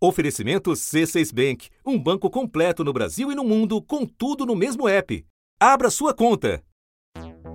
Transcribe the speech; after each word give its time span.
Oferecimento 0.00 0.70
C6 0.72 1.34
Bank, 1.34 1.68
um 1.84 1.98
banco 1.98 2.30
completo 2.30 2.84
no 2.84 2.92
Brasil 2.92 3.32
e 3.32 3.34
no 3.34 3.42
mundo, 3.42 3.82
com 3.82 4.06
tudo 4.06 4.46
no 4.46 4.54
mesmo 4.54 4.88
app. 4.88 5.26
Abra 5.60 5.90
sua 5.90 6.14
conta. 6.14 6.62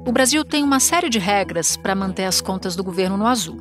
O 0.05 0.11
Brasil 0.11 0.43
tem 0.43 0.61
uma 0.61 0.81
série 0.81 1.09
de 1.09 1.19
regras 1.19 1.77
para 1.77 1.95
manter 1.95 2.25
as 2.25 2.41
contas 2.41 2.75
do 2.75 2.83
governo 2.83 3.15
no 3.15 3.25
azul. 3.25 3.57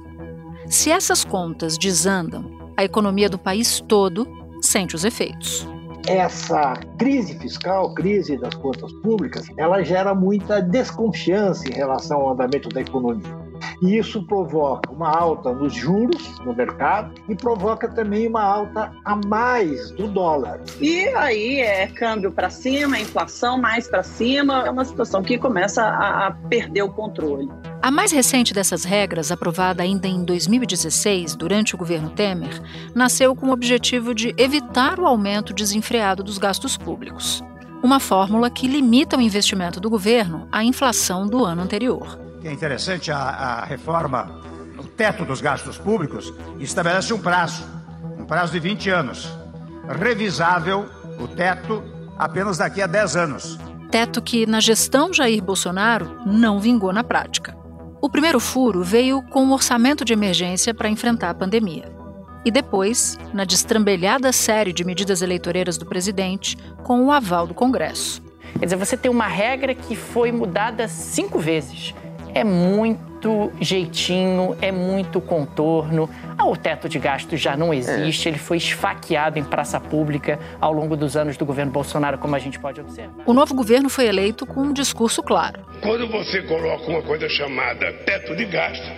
Se 0.67 0.91
essas 0.91 1.25
contas 1.25 1.79
desandam, 1.79 2.73
a 2.77 2.83
economia 2.83 3.29
do 3.31 3.39
país 3.39 3.81
todo 3.87 4.27
sente 4.61 4.97
os 4.97 5.05
efeitos 5.05 5.65
essa 6.07 6.75
crise 6.99 7.39
fiscal, 7.39 7.95
crise 7.95 8.37
das 8.37 8.55
contas 8.55 8.93
públicas, 8.95 9.47
ela 9.57 9.83
gera 9.83 10.15
muita 10.15 10.61
desconfiança 10.61 11.69
em 11.69 11.73
relação 11.73 12.21
ao 12.21 12.33
andamento 12.33 12.69
da 12.69 12.81
economia. 12.81 13.42
E 13.81 13.99
isso 13.99 14.23
provoca 14.25 14.91
uma 14.91 15.11
alta 15.11 15.53
nos 15.53 15.75
juros 15.75 16.39
no 16.41 16.55
mercado 16.55 17.13
e 17.29 17.35
provoca 17.35 17.89
também 17.89 18.27
uma 18.29 18.43
alta 18.43 18.93
a 19.05 19.17
mais 19.27 19.91
do 19.93 20.09
dólar. 20.09 20.61
E 20.81 21.07
aí 21.09 21.61
é 21.61 21.87
câmbio 21.87 22.33
para 22.33 22.51
cima, 22.51 22.99
inflação 22.99 23.59
mais 23.59 23.89
para 23.89 24.03
cima, 24.03 24.65
é 24.67 24.71
uma 24.71 24.85
situação 24.85 25.23
que 25.23 25.39
começa 25.39 25.83
a, 25.83 26.29
a 26.29 26.31
perder 26.31 26.83
o 26.83 26.91
controle. 26.91 27.49
A 27.81 27.91
mais 27.91 28.13
recente 28.13 28.55
dessas 28.55 28.85
regras, 28.85 29.33
aprovada 29.33 29.83
ainda 29.83 30.07
em 30.07 30.25
2016, 30.25 31.35
durante 31.35 31.75
o 31.75 31.79
governo 31.79 32.11
Temer, 32.11 32.63
nasceu 32.95 33.35
com 33.35 33.49
o 33.49 33.53
objetivo 33.53 34.15
de 34.15 34.35
evitar 34.39 35.01
o 35.01 35.07
aumento 35.07 35.53
desenfreado 35.53 36.23
dos 36.23 36.39
gastos 36.39 36.77
públicos. 36.77 37.43
Uma 37.83 37.99
fórmula 37.99 38.49
que 38.49 38.69
limita 38.69 39.17
o 39.17 39.21
investimento 39.21 39.81
do 39.81 39.91
governo 39.91 40.47
à 40.53 40.63
inflação 40.63 41.27
do 41.27 41.45
ano 41.45 41.63
anterior 41.63 42.32
que 42.43 42.49
é 42.49 42.53
interessante, 42.53 43.13
a, 43.13 43.19
a 43.19 43.65
reforma, 43.65 44.43
o 44.77 44.83
teto 44.83 45.25
dos 45.25 45.41
gastos 45.41 45.79
públicos, 45.79 46.35
estabelece 46.59 47.15
um 47.15 47.21
prazo, 47.21 47.65
um 48.19 48.25
prazo 48.25 48.53
de 48.53 48.59
20 48.59 48.91
anos. 48.91 49.33
Revisável 49.89 50.89
o 51.21 51.29
teto 51.29 51.85
apenas 52.19 52.59
daqui 52.59 52.83
a 52.83 52.87
10 52.89 53.17
anos. 53.17 53.59
Teto 53.93 54.21
que, 54.21 54.45
na 54.45 54.59
gestão 54.59 55.13
Jair 55.15 55.41
Bolsonaro, 55.41 56.19
não 56.27 56.59
vingou 56.59 56.93
na 56.93 57.05
prática. 57.05 57.57
O 58.01 58.11
primeiro 58.11 58.41
furo 58.41 58.83
veio 58.83 59.23
com 59.23 59.47
o 59.47 59.53
orçamento 59.53 60.05
de 60.05 60.13
emergência 60.13 60.75
para 60.75 60.89
enfrentar 60.89 61.31
a 61.31 61.35
pandemia. 61.35 61.93
E 62.45 62.51
depois, 62.51 63.17
na 63.33 63.45
destrambelhada 63.45 64.33
série 64.33 64.73
de 64.73 64.83
medidas 64.83 65.23
eleitoreiras 65.23 65.79
do 65.79 65.87
presidente, 65.87 66.57
com 66.83 67.05
o 67.07 67.13
aval 67.13 67.47
do 67.47 67.55
Congresso. 67.55 68.21
Quer 68.59 68.65
dizer, 68.65 68.77
você 68.77 68.97
tem 68.97 69.11
uma 69.11 69.29
regra 69.29 69.77
que 69.77 69.95
foi 69.95 70.33
mudada 70.33 70.89
cinco 70.89 71.39
vezes 71.39 71.95
é 72.35 72.45
muito 72.45 73.53
jeitinho, 73.61 74.57
é 74.61 74.73
muito 74.73 75.21
contorno. 75.21 76.09
Ah, 76.37 76.47
o 76.47 76.57
teto 76.57 76.89
de 76.89 76.99
gastos 76.99 77.41
já 77.41 77.57
não 77.57 77.73
existe, 77.73 78.29
é. 78.29 78.33
ele 78.33 78.39
foi 78.39 78.57
esfaqueado 78.57 79.39
em 79.39 79.45
praça 79.45 79.79
pública 79.79 80.39
ao 80.61 80.73
longo 80.73 80.97
dos 80.97 81.17
anos 81.17 81.37
do 81.37 81.45
governo 81.45 81.73
Bolsonaro, 81.73 82.19
como 82.19 82.35
a 82.35 82.39
gente 82.39 82.59
pode 82.59 82.81
observar. 82.81 83.25
O 83.27 83.33
novo 83.33 83.55
governo 83.55 83.89
foi 83.89 84.07
eleito 84.07 84.45
com 84.47 84.61
um 84.61 84.73
discurso 84.73 85.23
claro. 85.23 85.61
Quando 85.83 86.09
você 86.09 86.43
coloca 86.43 86.91
uma 86.91 87.03
coisa 87.03 87.29
chamada 87.29 87.93
teto 88.05 88.35
de 88.35 88.45
gastos, 88.47 88.91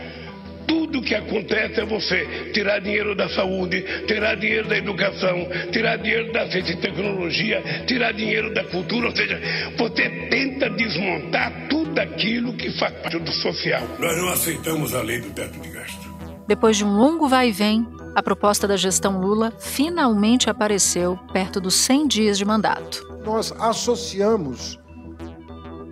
tudo 0.67 1.03
que 1.03 1.15
acontece 1.15 1.81
é 1.81 1.85
você 1.85 2.51
tirar 2.53 2.79
dinheiro 2.81 3.15
da 3.15 3.29
saúde, 3.29 3.85
tirar 4.07 4.37
dinheiro 4.37 4.69
da 4.69 4.79
educação, 4.79 5.49
tirar 5.71 5.97
dinheiro 5.97 6.33
da 6.33 6.51
ciência 6.51 6.73
e 6.73 6.77
tecnologia, 6.77 7.63
tirar 7.87 8.13
dinheiro 8.13 8.53
da 8.55 8.65
cultura, 8.65 9.09
ou 9.09 9.17
seja, 9.17 9.41
você 9.77 10.09
tenta 10.31 10.71
desmontar 10.71 11.69
tudo 11.69 11.84
aquilo 12.03 12.57
que 12.57 12.71
faz 12.79 12.93
parte 13.01 13.19
do 13.19 13.31
social. 13.31 13.83
Nós 13.99 14.17
não 14.17 14.29
aceitamos 14.29 14.95
a 14.95 15.03
lei 15.03 15.21
do 15.21 15.31
teto 15.31 15.59
de 15.61 15.71
gasto. 15.71 16.15
Depois 16.47 16.77
de 16.77 16.85
um 16.85 16.97
longo 16.97 17.29
vai 17.29 17.49
e 17.49 17.53
vem, 17.53 17.87
a 18.15 18.23
proposta 18.23 18.69
da 18.69 18.77
gestão 18.77 19.19
Lula 19.21 19.53
finalmente 19.59 20.51
apareceu 20.51 21.19
perto 21.33 21.61
dos 21.61 21.75
100 21.75 22.09
dias 22.09 22.39
de 22.39 22.45
mandato. 22.45 23.07
Nós 23.25 23.53
associamos, 23.59 24.79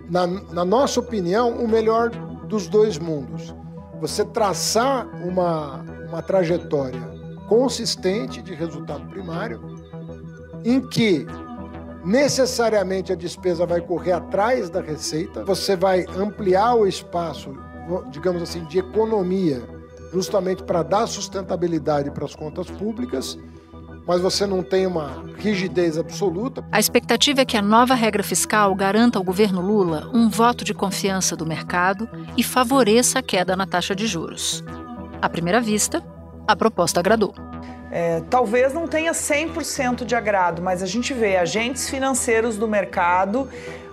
na, 0.09 0.27
na 0.27 0.63
nossa 0.63 0.99
opinião, 0.99 1.57
o 1.57 1.67
melhor 1.67 2.09
dos 2.47 2.67
dois 2.67 2.97
mundos 2.97 3.53
você 3.99 4.25
traçar 4.25 5.07
uma, 5.25 5.77
uma 6.09 6.21
trajetória 6.21 7.01
consistente 7.47 8.41
de 8.41 8.53
resultado 8.53 9.07
primário, 9.07 9.61
em 10.65 10.81
que 10.89 11.25
necessariamente 12.03 13.11
a 13.11 13.15
despesa 13.15 13.65
vai 13.65 13.81
correr 13.81 14.13
atrás 14.13 14.69
da 14.69 14.81
receita, 14.81 15.43
você 15.45 15.75
vai 15.75 16.05
ampliar 16.17 16.75
o 16.75 16.87
espaço, 16.87 17.55
digamos 18.09 18.41
assim, 18.41 18.63
de 18.65 18.79
economia, 18.79 19.61
justamente 20.11 20.63
para 20.63 20.83
dar 20.83 21.07
sustentabilidade 21.07 22.11
para 22.11 22.25
as 22.25 22.35
contas 22.35 22.69
públicas 22.69 23.37
mas 24.07 24.21
você 24.21 24.45
não 24.45 24.61
tem 24.61 24.85
uma 24.85 25.23
rigidez 25.37 25.97
absoluta. 25.97 26.63
A 26.71 26.79
expectativa 26.79 27.41
é 27.41 27.45
que 27.45 27.57
a 27.57 27.61
nova 27.61 27.93
regra 27.93 28.23
fiscal 28.23 28.73
garanta 28.75 29.17
ao 29.17 29.23
governo 29.23 29.61
Lula 29.61 30.09
um 30.13 30.29
voto 30.29 30.63
de 30.63 30.73
confiança 30.73 31.35
do 31.35 31.45
mercado 31.45 32.07
e 32.37 32.43
favoreça 32.43 33.19
a 33.19 33.23
queda 33.23 33.55
na 33.55 33.65
taxa 33.65 33.95
de 33.95 34.05
juros. 34.07 34.63
À 35.21 35.29
primeira 35.29 35.61
vista, 35.61 36.03
a 36.47 36.55
proposta 36.55 36.99
agradou. 36.99 37.33
É, 37.95 38.23
talvez 38.27 38.73
não 38.73 38.87
tenha 38.87 39.11
100% 39.11 40.03
de 40.03 40.15
agrado, 40.15 40.63
mas 40.63 40.81
a 40.81 40.87
gente 40.87 41.13
vê 41.13 41.37
agentes 41.37 41.87
financeiros 41.87 42.57
do 42.57 42.67
mercado 42.67 43.47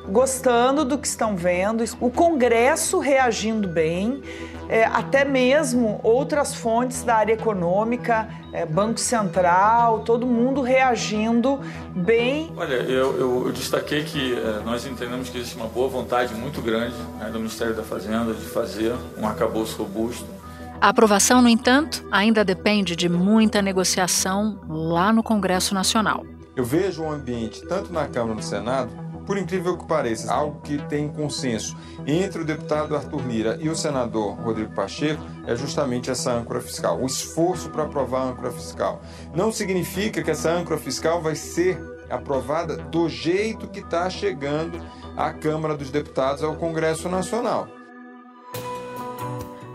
gostando 0.08 0.86
do 0.86 0.96
que 0.96 1.06
estão 1.06 1.36
vendo, 1.36 1.84
o 2.00 2.10
Congresso 2.10 2.98
reagindo 2.98 3.68
bem, 3.68 4.22
é, 4.70 4.84
até 4.84 5.22
mesmo 5.22 6.00
outras 6.02 6.54
fontes 6.54 7.02
da 7.02 7.16
área 7.16 7.34
econômica, 7.34 8.26
é, 8.54 8.64
Banco 8.64 8.98
Central, 8.98 10.00
todo 10.00 10.26
mundo 10.26 10.62
reagindo 10.62 11.60
bem. 11.94 12.50
Olha, 12.56 12.76
eu, 12.76 13.18
eu, 13.18 13.46
eu 13.48 13.52
destaquei 13.52 14.02
que 14.02 14.32
é, 14.34 14.62
nós 14.64 14.86
entendemos 14.86 15.28
que 15.28 15.36
existe 15.36 15.56
uma 15.56 15.68
boa 15.68 15.88
vontade 15.88 16.34
muito 16.34 16.62
grande 16.62 16.96
né, 17.18 17.28
do 17.30 17.38
Ministério 17.38 17.74
da 17.74 17.82
Fazenda 17.82 18.32
de 18.32 18.46
fazer 18.46 18.94
um 19.18 19.26
arcabouço 19.26 19.76
robusto. 19.76 20.39
A 20.80 20.88
aprovação, 20.88 21.42
no 21.42 21.48
entanto, 21.48 22.02
ainda 22.10 22.42
depende 22.42 22.96
de 22.96 23.06
muita 23.06 23.60
negociação 23.60 24.58
lá 24.66 25.12
no 25.12 25.22
Congresso 25.22 25.74
Nacional. 25.74 26.24
Eu 26.56 26.64
vejo 26.64 27.02
um 27.02 27.12
ambiente, 27.12 27.60
tanto 27.66 27.92
na 27.92 28.06
Câmara 28.06 28.20
como 28.20 28.34
no 28.36 28.42
Senado, 28.42 28.90
por 29.26 29.36
incrível 29.36 29.76
que 29.76 29.86
pareça, 29.86 30.32
algo 30.32 30.58
que 30.62 30.78
tem 30.88 31.06
consenso 31.06 31.76
entre 32.06 32.40
o 32.40 32.46
deputado 32.46 32.96
Arthur 32.96 33.20
Lira 33.28 33.58
e 33.60 33.68
o 33.68 33.76
senador 33.76 34.40
Rodrigo 34.40 34.74
Pacheco 34.74 35.22
é 35.46 35.54
justamente 35.54 36.10
essa 36.10 36.32
âncora 36.32 36.62
fiscal, 36.62 36.98
o 36.98 37.06
esforço 37.06 37.68
para 37.68 37.82
aprovar 37.82 38.22
a 38.22 38.30
âncora 38.30 38.50
fiscal. 38.50 39.02
Não 39.34 39.52
significa 39.52 40.22
que 40.22 40.30
essa 40.30 40.50
âncora 40.50 40.80
fiscal 40.80 41.20
vai 41.20 41.34
ser 41.34 41.78
aprovada 42.08 42.78
do 42.78 43.06
jeito 43.06 43.68
que 43.68 43.80
está 43.80 44.08
chegando 44.08 44.80
à 45.14 45.30
Câmara 45.30 45.76
dos 45.76 45.90
Deputados 45.90 46.42
ao 46.42 46.56
Congresso 46.56 47.06
Nacional. 47.06 47.68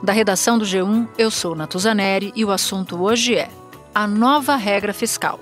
Da 0.06 0.14
redação 0.14 0.60
do 0.60 0.66
G1, 0.66 1.08
eu 1.18 1.32
sou 1.32 1.56
Natuzaneri 1.56 2.32
e 2.36 2.46
o 2.46 2.52
assunto 2.52 3.02
hoje 3.02 3.34
é 3.34 3.50
a 3.94 4.06
nova 4.06 4.56
regra 4.56 4.94
fiscal 4.94 5.40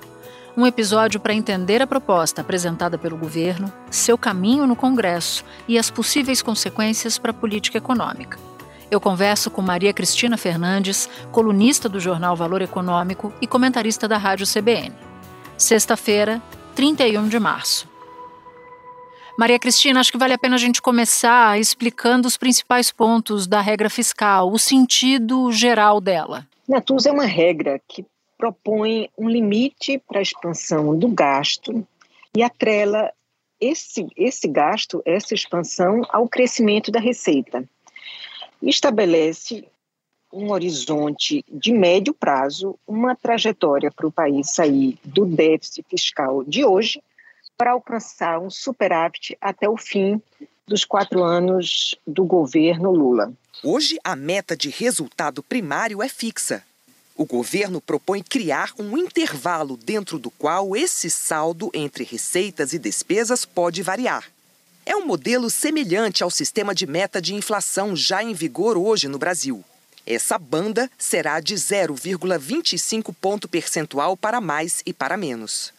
um 0.56 0.66
episódio 0.66 1.19
para 1.19 1.34
entender 1.34 1.81
a 1.81 1.88
proposta 1.88 2.40
apresentada 2.40 2.97
pelo 2.97 3.18
governo, 3.18 3.73
seu 3.91 4.18
caminho 4.18 4.66
no 4.66 4.75
Congresso 4.75 5.44
e 5.68 5.78
as 5.78 5.91
possíveis 5.91 6.41
consequências 6.41 7.18
para 7.18 7.31
a 7.31 7.34
política 7.34 7.78
econômica. 7.78 8.40
Eu 8.90 9.02
converso 9.02 9.52
com 9.52 9.62
Maria 9.62 9.91
Cristina 9.91 10.38
Fernandes, 10.38 11.09
colunista 11.29 11.90
do 11.90 12.00
jornal 12.00 12.34
Valor 12.34 12.62
Econômico 12.62 13.34
e 13.41 13.47
comentarista 13.47 14.07
da 14.07 14.18
Rádio 14.18 14.47
CBN. 14.47 14.94
Sexta-feira, 15.57 16.41
31 16.73 17.28
de 17.28 17.38
março. 17.38 17.92
Maria 19.38 19.57
Cristina, 19.57 19.99
acho 19.99 20.11
que 20.11 20.17
vale 20.17 20.33
a 20.33 20.38
pena 20.38 20.55
a 20.55 20.59
gente 20.59 20.81
começar 20.81 21.59
explicando 21.59 22.27
os 22.27 22.38
principais 22.38 22.91
pontos 22.91 23.47
da 23.47 23.61
regra 23.61 23.89
fiscal, 23.89 24.51
o 24.51 24.59
sentido 24.59 25.51
geral 25.51 25.99
dela. 25.99 26.47
Natus 26.67 27.07
é 27.07 27.11
uma 27.11 27.25
regra 27.25 27.81
que 27.88 28.05
propõe 28.38 29.09
um 29.17 29.27
limite 29.27 29.97
para 30.07 30.19
a 30.19 30.22
expansão 30.22 30.97
do 30.97 31.08
gasto 31.08 31.85
e 32.35 32.43
atrela 32.43 33.11
esse, 33.59 34.05
esse 34.16 34.47
gasto, 34.47 35.02
essa 35.03 35.34
expansão, 35.34 36.02
ao 36.09 36.28
crescimento 36.28 36.91
da 36.91 36.99
receita. 36.99 37.67
Estabelece 38.61 39.66
um 40.31 40.52
horizonte 40.52 41.43
de 41.49 41.73
médio 41.73 42.13
prazo, 42.13 42.78
uma 42.87 43.16
trajetória 43.16 43.91
para 43.91 44.08
o 44.08 44.11
país 44.11 44.52
sair 44.52 44.97
do 45.03 45.25
déficit 45.25 45.85
fiscal 45.90 46.43
de 46.43 46.63
hoje 46.63 47.02
para 47.58 47.72
alcançar 47.72 48.40
um 48.40 48.50
superávit 48.50 49.38
até 49.40 49.70
o 49.70 49.78
fim 49.78 50.22
dos 50.67 50.85
quatro 50.85 51.23
anos 51.23 51.96
do 52.05 52.26
governo 52.26 52.91
Lula. 52.91 53.34
Hoje, 53.64 53.97
a 54.03 54.16
meta 54.16 54.55
de 54.55 54.70
resultado 54.70 55.44
primário 55.44 56.02
é 56.02 56.09
fixa, 56.09 56.64
o 57.16 57.26
governo 57.26 57.79
propõe 57.79 58.23
criar 58.23 58.72
um 58.79 58.97
intervalo 58.97 59.78
dentro 59.78 60.17
do 60.17 60.32
qual 60.32 60.76
esse 60.76 61.11
saldo 61.11 61.70
entre 61.73 62.03
receitas 62.03 62.73
e 62.73 62.79
despesas 62.79 63.46
pode 63.46 63.84
variar. 63.84 64.26
É 64.85 64.96
um 64.96 65.06
modelo 65.06 65.49
semelhante 65.49 66.23
ao 66.23 66.32
sistema 66.32 66.73
de 66.73 66.88
meta 66.88 67.22
de 67.22 67.35
inflação 67.35 67.96
já 67.96 68.23
em 68.23 68.34
vigor 68.34 68.78
hoje 68.78 69.08
no 69.08 69.20
Brasil. 69.20 69.64
Essa 70.06 70.38
banda 70.40 70.90
será 70.97 71.40
de 71.40 71.53
0,25 71.53 73.14
ponto 73.22 73.47
percentual 73.47 74.17
para 74.17 74.41
mais 74.41 74.82
e 74.85 74.91
para 74.91 75.16
menos. 75.16 75.72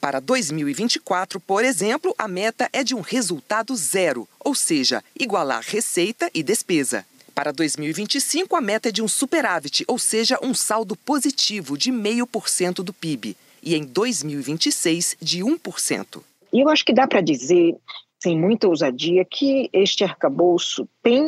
Para 0.00 0.18
2024, 0.18 1.38
por 1.38 1.62
exemplo, 1.62 2.14
a 2.16 2.26
meta 2.26 2.70
é 2.72 2.82
de 2.82 2.94
um 2.94 3.02
resultado 3.02 3.76
zero, 3.76 4.26
ou 4.42 4.54
seja, 4.54 5.04
igualar 5.14 5.62
receita 5.62 6.30
e 6.32 6.42
despesa. 6.42 7.04
Para 7.34 7.52
2025, 7.52 8.56
a 8.56 8.62
meta 8.62 8.88
é 8.88 8.92
de 8.92 9.02
um 9.02 9.08
superávit, 9.08 9.84
ou 9.86 9.98
seja, 9.98 10.38
um 10.42 10.54
saldo 10.54 10.96
positivo 10.96 11.76
de 11.76 11.92
0,5% 11.92 12.76
do 12.76 12.94
PIB. 12.94 13.36
E 13.62 13.74
em 13.74 13.84
2026, 13.84 15.18
de 15.20 15.40
1%. 15.40 16.22
E 16.50 16.60
eu 16.60 16.70
acho 16.70 16.84
que 16.84 16.94
dá 16.94 17.06
para 17.06 17.20
dizer, 17.20 17.76
sem 18.18 18.38
muita 18.38 18.68
ousadia, 18.68 19.22
que 19.26 19.68
este 19.70 20.02
arcabouço 20.02 20.88
tem 21.02 21.22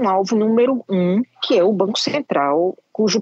um 0.00 0.08
alvo 0.08 0.36
número 0.36 0.84
um, 0.88 1.20
que 1.42 1.58
é 1.58 1.64
o 1.64 1.72
Banco 1.72 1.98
Central, 1.98 2.78
cujo 2.92 3.20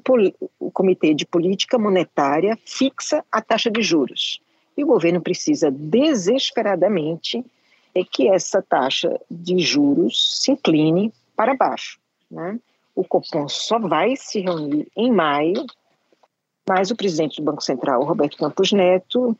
o 0.61 0.70
Comitê 0.70 1.14
de 1.14 1.25
Política 1.25 1.78
Monetária 1.78 2.58
fixa 2.67 3.25
a 3.32 3.40
taxa 3.40 3.70
de 3.70 3.81
juros. 3.81 4.38
E 4.76 4.84
o 4.84 4.87
governo 4.87 5.20
precisa 5.20 5.70
desesperadamente 5.70 7.44
é 7.94 8.05
que 8.05 8.28
essa 8.28 8.61
taxa 8.61 9.19
de 9.31 9.58
juros 9.58 10.43
se 10.43 10.52
incline 10.52 11.12
para 11.34 11.55
baixo. 11.55 11.99
Né? 12.31 12.58
O 12.94 13.02
Copom 13.02 13.49
só 13.49 13.78
vai 13.78 14.17
se 14.17 14.40
reunir 14.40 14.87
em 14.94 15.11
maio, 15.11 15.64
mas 16.69 16.90
o 16.90 16.96
presidente 16.96 17.40
do 17.40 17.44
Banco 17.44 17.62
Central, 17.62 18.05
Roberto 18.05 18.37
Campos 18.37 18.73
Neto, 18.73 19.37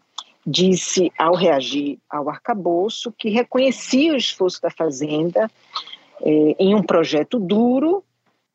disse 0.47 1.13
ao 1.19 1.35
reagir 1.35 1.99
ao 2.09 2.31
arcabouço 2.31 3.13
que 3.13 3.29
reconhecia 3.29 4.13
o 4.13 4.17
esforço 4.17 4.63
da 4.63 4.71
Fazenda 4.71 5.51
é, 6.23 6.57
em 6.59 6.75
um 6.75 6.83
projeto 6.83 7.39
duro, 7.39 8.05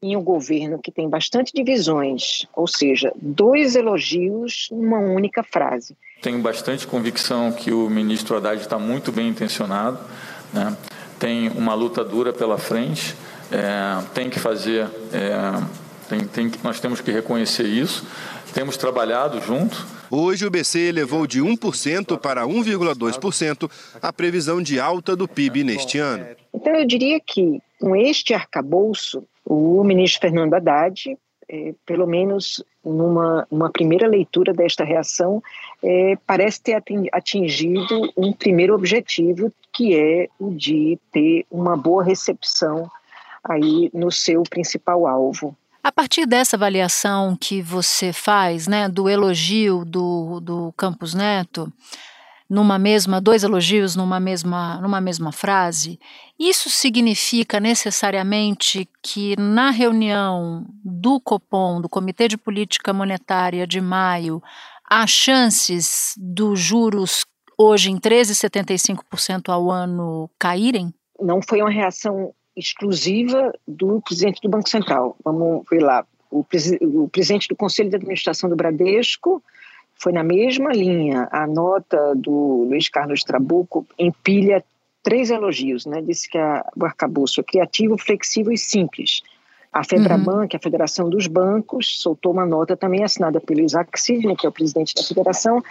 em 0.02 0.16
um 0.16 0.24
governo 0.24 0.80
que 0.80 0.92
tem 0.92 1.08
bastante 1.08 1.52
divisões, 1.54 2.48
ou 2.56 2.66
seja, 2.66 3.14
dois 3.16 3.76
elogios 3.76 4.70
numa 4.72 4.98
única 4.98 5.44
frase. 5.44 5.96
Tenho 6.22 6.40
bastante 6.40 6.86
convicção 6.86 7.52
que 7.52 7.72
o 7.72 7.90
ministro 7.90 8.38
Haddad 8.38 8.62
está 8.62 8.78
muito 8.78 9.12
bem 9.12 9.30
intencionado, 9.30 10.00
né? 10.54 10.76
tem 11.18 11.50
uma 11.50 11.74
luta 11.74 12.04
dura 12.04 12.32
pela 12.32 12.58
frente, 12.58 13.16
é, 13.52 14.04
tem 14.14 14.30
que 14.30 14.40
fazer, 14.40 14.88
é, 15.12 15.62
tem, 16.08 16.26
tem, 16.26 16.52
nós 16.64 16.80
temos 16.80 17.02
que 17.02 17.12
reconhecer 17.12 17.66
isso, 17.66 18.06
temos 18.54 18.78
trabalhado 18.78 19.42
junto. 19.42 19.86
Hoje 20.10 20.46
o 20.46 20.52
BC 20.52 20.80
elevou 20.80 21.26
de 21.26 21.42
1% 21.42 22.20
para 22.20 22.46
1,2% 22.46 23.72
a 24.02 24.12
previsão 24.12 24.62
de 24.62 24.80
alta 24.80 25.16
do 25.16 25.28
PIB 25.28 25.64
neste 25.64 25.98
ano. 25.98 26.26
Então, 26.54 26.76
eu 26.76 26.86
diria 26.86 27.20
que, 27.20 27.62
com 27.80 27.96
este 27.96 28.34
arcabouço, 28.34 29.24
o 29.46 29.84
ministro 29.84 30.22
Fernando 30.22 30.54
Haddad, 30.54 31.18
é, 31.52 31.76
pelo 31.86 32.08
menos 32.08 32.64
numa 32.84 33.46
uma 33.52 33.70
primeira 33.70 34.08
leitura 34.08 34.54
desta 34.54 34.86
reação, 34.86 35.44
é, 35.84 36.18
parece 36.26 36.62
ter 36.62 36.82
atingido 37.12 38.12
um 38.16 38.32
primeiro 38.32 38.74
objetivo, 38.74 39.52
que 39.74 39.94
é 39.96 40.30
o 40.40 40.52
de 40.52 40.98
ter 41.12 41.46
uma 41.52 41.76
boa 41.76 42.04
recepção 42.04 42.90
aí 43.44 43.92
no 43.94 44.10
seu 44.12 44.44
principal 44.44 45.06
alvo. 45.06 45.56
A 45.84 45.92
partir 45.92 46.26
dessa 46.26 46.56
avaliação 46.56 47.36
que 47.36 47.62
você 47.62 48.14
faz, 48.14 48.68
né, 48.68 48.88
do 48.88 49.10
elogio 49.10 49.84
do, 49.84 50.40
do 50.40 50.74
Campos 50.78 51.14
Neto, 51.14 51.72
numa 52.52 52.78
mesma, 52.78 53.22
dois 53.22 53.44
elogios 53.44 53.96
numa 53.96 54.20
mesma, 54.20 54.78
numa 54.82 55.00
mesma 55.00 55.32
frase, 55.32 55.98
isso 56.38 56.70
significa 56.70 57.62
necessariamente 57.62 58.86
que 59.02 59.40
na 59.40 59.70
reunião 59.70 60.66
do 60.84 61.18
Copom, 61.22 61.80
do 61.80 61.88
Comitê 61.88 62.28
de 62.28 62.38
Política 62.38 62.92
Monetária 62.92 63.66
de 63.66 63.80
maio, 63.80 64.44
há 64.84 65.08
chances 65.08 66.14
dos 66.18 66.60
juros 66.60 67.24
hoje 67.58 67.90
em 67.90 67.98
13,75% 67.98 69.48
ao 69.48 69.72
ano 69.72 70.30
caírem? 70.38 70.94
Não 71.22 71.40
foi 71.42 71.62
uma 71.62 71.72
reação 71.72 72.34
exclusiva 72.54 73.54
do 73.66 74.02
presidente 74.02 74.42
do 74.42 74.50
Banco 74.50 74.68
Central. 74.68 75.16
Vamos 75.24 75.64
ver 75.72 75.82
lá. 75.82 76.06
O, 76.30 76.40
o 76.42 77.08
presidente 77.08 77.48
do 77.48 77.56
Conselho 77.56 77.90
de 77.90 77.96
Administração 77.96 78.50
do 78.50 78.58
Bradesco 78.58 79.42
foi 80.02 80.12
na 80.12 80.24
mesma 80.24 80.72
linha. 80.72 81.28
A 81.32 81.46
nota 81.46 82.16
do 82.16 82.66
Luiz 82.68 82.90
Carlos 82.90 83.24
Trabuco 83.24 83.86
empilha 84.00 84.64
três 85.04 85.30
elogios, 85.30 85.86
né? 85.86 86.02
Disse 86.02 86.28
que 86.28 86.38
a, 86.38 86.66
o 86.76 86.86
arcabouço 86.86 87.40
é 87.40 87.44
criativo, 87.44 87.98
flexível 87.98 88.52
e 88.52 88.58
simples. 88.58 89.22
A 89.72 89.84
FEBRABAN, 89.86 90.42
uhum. 90.42 90.48
que 90.48 90.56
é 90.56 90.60
a 90.60 90.62
Federação 90.62 91.10
dos 91.10 91.28
Bancos, 91.28 92.02
soltou 92.02 92.34
uma 92.34 92.46
nota 92.46 92.76
também 92.76 93.04
assinada 93.04 93.40
pelo 93.40 93.62
Isaac 93.62 93.90
Sidney, 94.00 94.36
que 94.36 94.46
é 94.46 94.50
o 94.50 94.52
presidente 94.52 94.94
da 94.94 95.04
federação, 95.04 95.64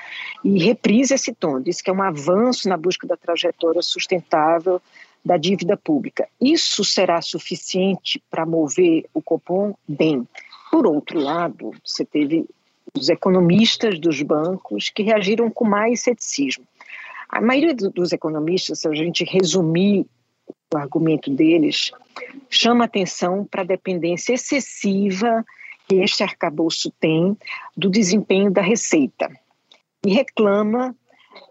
e 0.42 0.58
reprisa 0.58 1.16
esse 1.16 1.34
tom. 1.34 1.60
Disse 1.60 1.82
que 1.82 1.90
é 1.90 1.92
um 1.92 2.02
avanço 2.02 2.68
na 2.68 2.78
busca 2.78 3.06
da 3.06 3.16
trajetória 3.16 3.82
sustentável 3.82 4.80
da 5.22 5.36
dívida 5.36 5.76
pública. 5.76 6.26
Isso 6.40 6.82
será 6.82 7.20
suficiente 7.20 8.22
para 8.30 8.46
mover 8.46 9.04
o 9.12 9.20
Copom? 9.20 9.74
Bem. 9.86 10.26
Por 10.70 10.86
outro 10.86 11.18
lado, 11.18 11.72
você 11.84 12.04
teve 12.04 12.46
os 12.96 13.08
economistas 13.08 13.98
dos 13.98 14.20
bancos 14.22 14.90
que 14.90 15.02
reagiram 15.02 15.50
com 15.50 15.64
mais 15.64 16.00
ceticismo. 16.00 16.64
A 17.28 17.40
maioria 17.40 17.74
dos 17.74 18.12
economistas, 18.12 18.80
se 18.80 18.88
a 18.88 18.94
gente 18.94 19.24
resumir 19.24 20.06
o 20.72 20.76
argumento 20.76 21.30
deles, 21.30 21.92
chama 22.48 22.84
atenção 22.84 23.44
para 23.44 23.62
a 23.62 23.66
dependência 23.66 24.34
excessiva 24.34 25.44
que 25.88 25.96
este 25.96 26.22
arcabouço 26.22 26.92
tem 27.00 27.36
do 27.76 27.88
desempenho 27.88 28.50
da 28.50 28.62
receita 28.62 29.30
e 30.04 30.12
reclama 30.12 30.94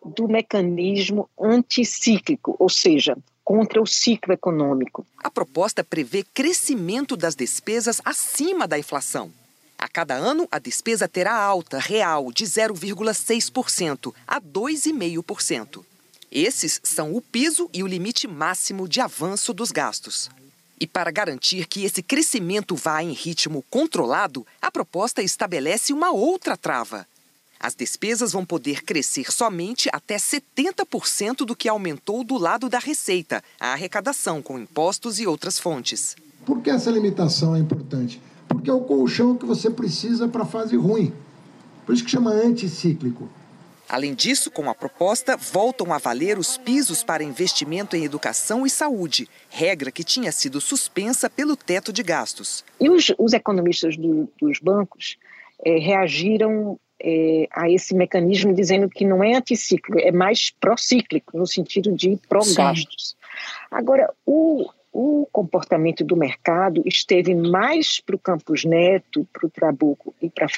do 0.04 0.28
mecanismo 0.28 1.30
anticíclico, 1.40 2.56
ou 2.60 2.70
seja, 2.70 3.18
contra 3.44 3.82
o 3.82 3.88
ciclo 3.88 4.34
econômico. 4.34 5.06
A 5.24 5.32
proposta 5.32 5.84
prevê 5.84 6.24
crescimento 6.24 7.18
das 7.18 7.36
despesas 7.36 8.02
acima 8.06 8.68
da 8.68 8.78
inflação. 8.78 9.32
A 9.80 9.88
cada 9.88 10.14
ano, 10.14 10.46
a 10.52 10.60
despesa 10.60 11.08
terá 11.08 11.34
alta 11.34 11.80
real 11.80 12.34
de 12.34 12.44
0,6% 12.44 14.14
a 14.28 14.42
2,5%. 14.42 15.86
Esses 16.30 16.82
são 16.84 17.16
o 17.16 17.22
piso 17.22 17.70
e 17.74 17.82
o 17.82 17.88
limite 17.88 18.28
máximo 18.28 18.90
de 18.90 19.00
avanço 19.00 19.54
dos 19.54 19.72
gastos. 19.72 20.30
E 20.82 20.86
para 20.86 21.10
garantir 21.12 21.66
que 21.66 21.86
esse 21.86 22.04
crescimento 22.04 22.76
vá 22.76 23.02
em 23.02 23.14
ritmo 23.14 23.64
controlado, 23.70 24.46
a 24.62 24.70
proposta 24.70 25.22
estabelece 25.22 25.94
uma 25.94 26.12
outra 26.12 26.58
trava. 26.58 27.08
As 27.58 27.74
despesas 27.74 28.34
vão 28.34 28.46
poder 28.46 28.84
crescer 28.84 29.32
somente 29.32 29.90
até 29.94 30.18
70% 30.18 31.46
do 31.46 31.56
que 31.56 31.70
aumentou 31.70 32.24
do 32.24 32.38
lado 32.38 32.70
da 32.70 32.80
receita, 32.80 33.42
a 33.58 33.74
arrecadação 33.74 34.42
com 34.42 34.60
impostos 34.60 35.20
e 35.20 35.28
outras 35.28 35.58
fontes. 35.58 36.18
Por 36.46 36.62
que 36.62 36.70
essa 36.70 36.92
limitação 36.92 37.56
é 37.56 37.60
importante? 37.60 38.22
Porque 38.50 38.70
é 38.70 38.74
o 38.74 38.82
colchão 38.82 39.38
que 39.38 39.46
você 39.46 39.70
precisa 39.70 40.28
para 40.28 40.44
a 40.44 40.46
fase 40.46 40.76
ruim. 40.76 41.14
Por 41.86 41.94
isso 41.94 42.04
que 42.04 42.12
chama 42.12 42.32
anticíclico. 42.32 43.30
Além 43.88 44.14
disso, 44.14 44.52
com 44.52 44.70
a 44.70 44.76
proposta, 44.76 45.36
voltam 45.36 45.92
a 45.92 45.98
valer 45.98 46.38
os 46.38 46.58
pisos 46.58 47.04
para 47.04 47.24
investimento 47.24 47.96
em 47.96 48.04
educação 48.04 48.64
e 48.64 48.70
saúde, 48.70 49.28
regra 49.50 49.92
que 49.92 50.04
tinha 50.04 50.32
sido 50.32 50.62
suspensa 50.62 51.28
pelo 51.28 51.56
teto 51.56 51.92
de 51.92 52.04
gastos. 52.04 52.64
E 52.80 52.88
os, 52.88 53.12
os 53.18 53.34
economistas 53.34 53.98
do, 53.98 54.30
dos 54.40 54.60
bancos 54.60 55.18
é, 55.66 55.80
reagiram 55.80 56.80
é, 57.02 57.48
a 57.52 57.68
esse 57.68 57.96
mecanismo 57.96 58.54
dizendo 58.54 58.88
que 58.88 59.06
não 59.06 59.24
é 59.24 59.36
anticíclico, 59.36 59.98
é 60.00 60.12
mais 60.12 60.52
procíclico, 60.52 61.36
no 61.36 61.48
sentido 61.48 61.92
de 61.92 62.20
pró-gastos. 62.28 63.16
Agora, 63.72 64.14
o, 64.26 64.70
o 65.02 65.26
comportamento 65.32 66.04
do 66.04 66.18
mercado 66.18 66.84
esteve 66.86 67.34
mais 67.34 68.02
para 68.02 68.18
o 68.18 68.20
Campos 68.20 68.66
Neto, 68.66 69.26
para 69.32 69.48
o 69.48 69.50
Trabuco 69.50 70.14
e 70.22 70.30
para 70.30 70.46
a 70.46 70.50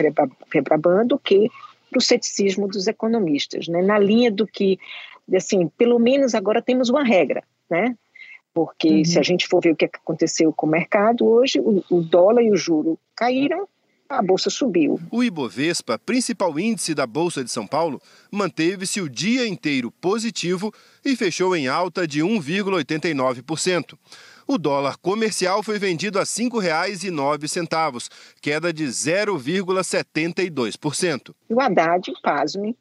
Febraban 0.48 1.05
do 1.05 1.19
que 1.19 1.48
para 1.91 2.00
o 2.00 2.01
ceticismo 2.01 2.67
dos 2.67 2.88
economistas, 2.88 3.67
né? 3.67 3.83
na 3.83 4.00
linha 4.00 4.31
do 4.31 4.48
que, 4.48 4.79
assim, 5.31 5.67
pelo 5.77 6.00
menos 6.00 6.33
agora 6.33 6.60
temos 6.60 6.89
uma 6.89 7.03
regra, 7.03 7.43
né? 7.69 7.95
Porque 8.51 8.89
uhum. 8.89 9.05
se 9.05 9.19
a 9.19 9.21
gente 9.21 9.48
for 9.48 9.62
ver 9.62 9.74
o 9.74 9.75
que 9.75 9.86
aconteceu 9.86 10.51
com 10.51 10.65
o 10.65 10.69
mercado 10.71 11.24
hoje, 11.24 11.60
o, 11.60 11.83
o 11.91 12.01
dólar 12.01 12.41
e 12.41 12.50
o 12.50 12.57
juro 12.57 12.98
caíram, 13.15 13.67
a 14.10 14.21
bolsa 14.21 14.50
subiu. 14.50 15.00
O 15.12 15.24
Ibovespa, 15.24 15.98
principal 16.00 16.60
índice 16.60 16.93
da 16.93 17.05
Bolsa 17.05 17.43
de 17.43 17.51
São 17.51 17.65
Paulo, 17.65 18.01
manteve-se 18.31 19.00
o 19.00 19.10
dia 19.10 19.48
inteiro 19.48 19.91
positivo 19.91 20.74
e 21.05 21.15
fechou 21.15 21.55
em 21.55 21.67
alta 21.67 22.07
de 22.07 22.21
1,89%. 22.21 23.98
O 24.51 24.58
dólar 24.58 24.98
comercial 24.98 25.63
foi 25.63 25.79
vendido 25.79 26.20
a 26.20 26.24
R$ 26.24 26.27
5,09, 26.27 28.10
queda 28.41 28.74
de 28.74 28.84
0,72%. 28.84 31.34
O 31.48 31.62
Haddad, 31.62 32.12
pasme, 32.22 32.75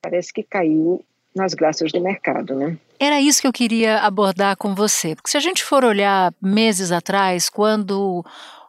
parece 0.00 0.32
que 0.32 0.42
caiu 0.42 1.04
nas 1.36 1.52
graças 1.52 1.92
do 1.92 2.00
mercado, 2.00 2.54
né? 2.54 2.78
Era 2.98 3.20
isso 3.20 3.42
que 3.42 3.46
eu 3.46 3.52
queria 3.52 3.98
abordar 3.98 4.56
com 4.56 4.74
você, 4.74 5.14
porque 5.14 5.28
se 5.28 5.36
a 5.36 5.40
gente 5.40 5.62
for 5.62 5.84
olhar 5.84 6.32
meses 6.40 6.90
atrás, 6.90 7.50
quando 7.50 8.24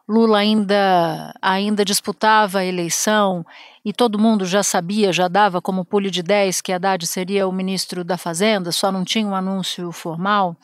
Lula 0.06 0.36
ainda, 0.36 1.34
ainda 1.40 1.82
disputava 1.82 2.58
a 2.58 2.66
eleição 2.66 3.42
e 3.84 3.92
todo 3.92 4.18
mundo 4.18 4.46
já 4.46 4.62
sabia, 4.62 5.12
já 5.12 5.28
dava 5.28 5.60
como 5.60 5.84
pule 5.84 6.10
de 6.10 6.22
10 6.22 6.60
que 6.60 6.72
Haddad 6.72 7.06
seria 7.06 7.46
o 7.46 7.52
ministro 7.52 8.02
da 8.02 8.16
Fazenda, 8.16 8.72
só 8.72 8.90
não 8.90 9.04
tinha 9.04 9.26
um 9.26 9.34
anúncio 9.34 9.92
formal. 9.92 10.56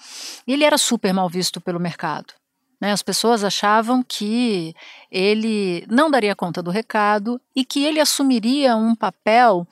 Ele 0.47 0.65
era 0.65 0.79
super 0.79 1.13
mal 1.13 1.29
visto 1.29 1.61
pelo 1.61 1.79
mercado. 1.79 2.33
Né? 2.81 2.93
As 2.93 3.03
pessoas 3.03 3.45
achavam 3.45 4.03
que 4.03 4.75
ele 5.11 5.85
não 5.89 6.11
daria 6.11 6.35
conta 6.35 6.63
do 6.63 6.71
recado 6.71 7.39
e 7.55 7.65
que 7.65 7.85
ele 7.85 8.01
assumiria 8.01 8.75
um 8.75 8.95
papel 8.95 9.67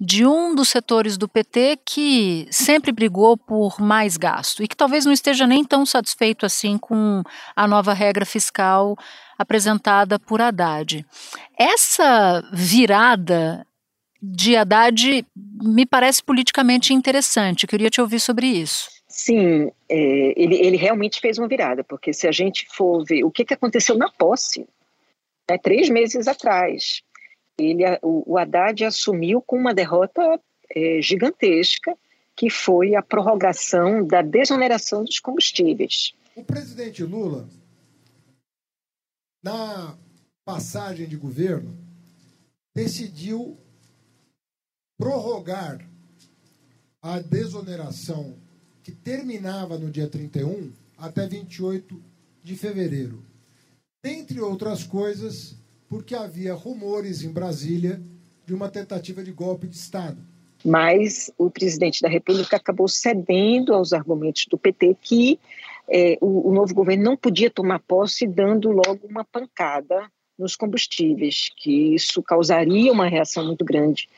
de 0.00 0.24
um 0.24 0.54
dos 0.54 0.68
setores 0.68 1.18
do 1.18 1.28
PT 1.28 1.80
que 1.84 2.46
sempre 2.52 2.92
brigou 2.92 3.36
por 3.36 3.80
mais 3.80 4.16
gasto 4.16 4.62
e 4.62 4.68
que 4.68 4.76
talvez 4.76 5.04
não 5.04 5.12
esteja 5.12 5.46
nem 5.46 5.64
tão 5.64 5.84
satisfeito 5.84 6.46
assim 6.46 6.78
com 6.78 7.22
a 7.54 7.66
nova 7.66 7.92
regra 7.92 8.24
fiscal 8.24 8.96
apresentada 9.38 10.18
por 10.18 10.40
Haddad. 10.40 11.06
Essa 11.56 12.42
virada 12.52 13.64
de 14.20 14.56
Haddad 14.56 15.24
me 15.62 15.86
parece 15.86 16.22
politicamente 16.22 16.92
interessante. 16.92 17.62
Eu 17.62 17.68
queria 17.68 17.88
te 17.88 18.00
ouvir 18.00 18.18
sobre 18.18 18.46
isso. 18.48 18.90
Sim, 19.06 19.70
é, 19.88 20.34
ele, 20.36 20.56
ele 20.56 20.76
realmente 20.76 21.20
fez 21.20 21.38
uma 21.38 21.48
virada, 21.48 21.82
porque 21.82 22.12
se 22.12 22.26
a 22.26 22.32
gente 22.32 22.66
for 22.70 23.04
ver 23.04 23.24
o 23.24 23.30
que, 23.30 23.44
que 23.44 23.54
aconteceu 23.54 23.96
na 23.96 24.10
posse, 24.10 24.66
né, 25.48 25.56
três 25.56 25.88
meses 25.88 26.28
atrás, 26.28 27.02
ele, 27.56 27.84
o, 28.02 28.34
o 28.34 28.38
Haddad 28.38 28.84
assumiu 28.84 29.40
com 29.40 29.56
uma 29.56 29.74
derrota 29.74 30.40
é, 30.74 31.00
gigantesca, 31.00 31.96
que 32.36 32.50
foi 32.50 32.94
a 32.94 33.02
prorrogação 33.02 34.06
da 34.06 34.22
desoneração 34.22 35.02
dos 35.02 35.18
combustíveis. 35.18 36.12
O 36.36 36.44
presidente 36.44 37.02
Lula, 37.02 37.48
na 39.42 39.96
passagem 40.44 41.06
de 41.06 41.16
governo, 41.16 41.76
decidiu 42.74 43.58
prorrogar 44.98 45.88
a 47.00 47.20
desoneração 47.20 48.36
que 48.82 48.92
terminava 48.92 49.78
no 49.78 49.90
dia 49.90 50.08
31 50.08 50.72
até 50.96 51.26
28 51.26 52.02
de 52.42 52.56
fevereiro. 52.56 53.22
Dentre 54.02 54.40
outras 54.40 54.82
coisas, 54.82 55.56
porque 55.88 56.14
havia 56.14 56.54
rumores 56.54 57.22
em 57.22 57.30
Brasília 57.30 58.00
de 58.46 58.54
uma 58.54 58.68
tentativa 58.68 59.22
de 59.22 59.32
golpe 59.32 59.66
de 59.66 59.76
Estado. 59.76 60.18
Mas 60.64 61.30
o 61.38 61.50
presidente 61.50 62.02
da 62.02 62.08
República 62.08 62.56
acabou 62.56 62.88
cedendo 62.88 63.72
aos 63.72 63.92
argumentos 63.92 64.46
do 64.46 64.58
PT 64.58 64.96
que 65.00 65.38
é, 65.88 66.18
o, 66.20 66.50
o 66.50 66.52
novo 66.52 66.74
governo 66.74 67.04
não 67.04 67.16
podia 67.16 67.50
tomar 67.50 67.80
posse 67.80 68.26
dando 68.26 68.70
logo 68.70 69.06
uma 69.06 69.24
pancada 69.24 70.10
nos 70.38 70.54
combustíveis, 70.54 71.50
que 71.56 71.94
isso 71.94 72.22
causaria 72.22 72.92
uma 72.92 73.08
reação 73.08 73.46
muito 73.46 73.64
grande 73.64 74.08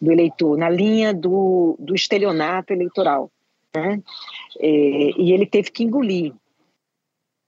do 0.00 0.10
eleitor, 0.10 0.58
na 0.58 0.68
linha 0.68 1.14
do, 1.14 1.76
do 1.78 1.94
estelionato 1.94 2.72
eleitoral. 2.72 3.30
Né? 3.74 4.02
É, 4.58 4.68
e 4.68 5.32
ele 5.32 5.46
teve 5.46 5.70
que 5.70 5.84
engolir. 5.84 6.34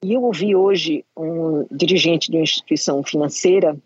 E 0.04 0.14
eu 0.14 0.22
ouvi 0.22 0.54
hoje 0.54 1.04
um 1.16 1.66
dirigente 1.70 2.30
de 2.30 2.36
uma 2.36 2.42
instituição 2.42 3.02
financeira 3.02 3.76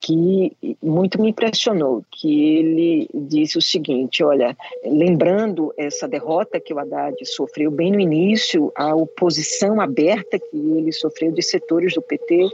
que 0.00 0.56
muito 0.82 1.20
me 1.20 1.28
impressionou, 1.28 2.02
que 2.10 2.56
ele 2.56 3.08
disse 3.12 3.58
o 3.58 3.62
seguinte, 3.62 4.24
olha, 4.24 4.56
lembrando 4.84 5.74
essa 5.76 6.08
derrota 6.08 6.58
que 6.58 6.72
o 6.72 6.78
Haddad 6.78 7.14
sofreu 7.26 7.70
bem 7.70 7.92
no 7.92 8.00
início, 8.00 8.72
a 8.74 8.94
oposição 8.94 9.78
aberta 9.80 10.38
que 10.38 10.56
ele 10.56 10.90
sofreu 10.90 11.30
de 11.30 11.42
setores 11.42 11.92
do 11.94 12.00
PT, 12.00 12.48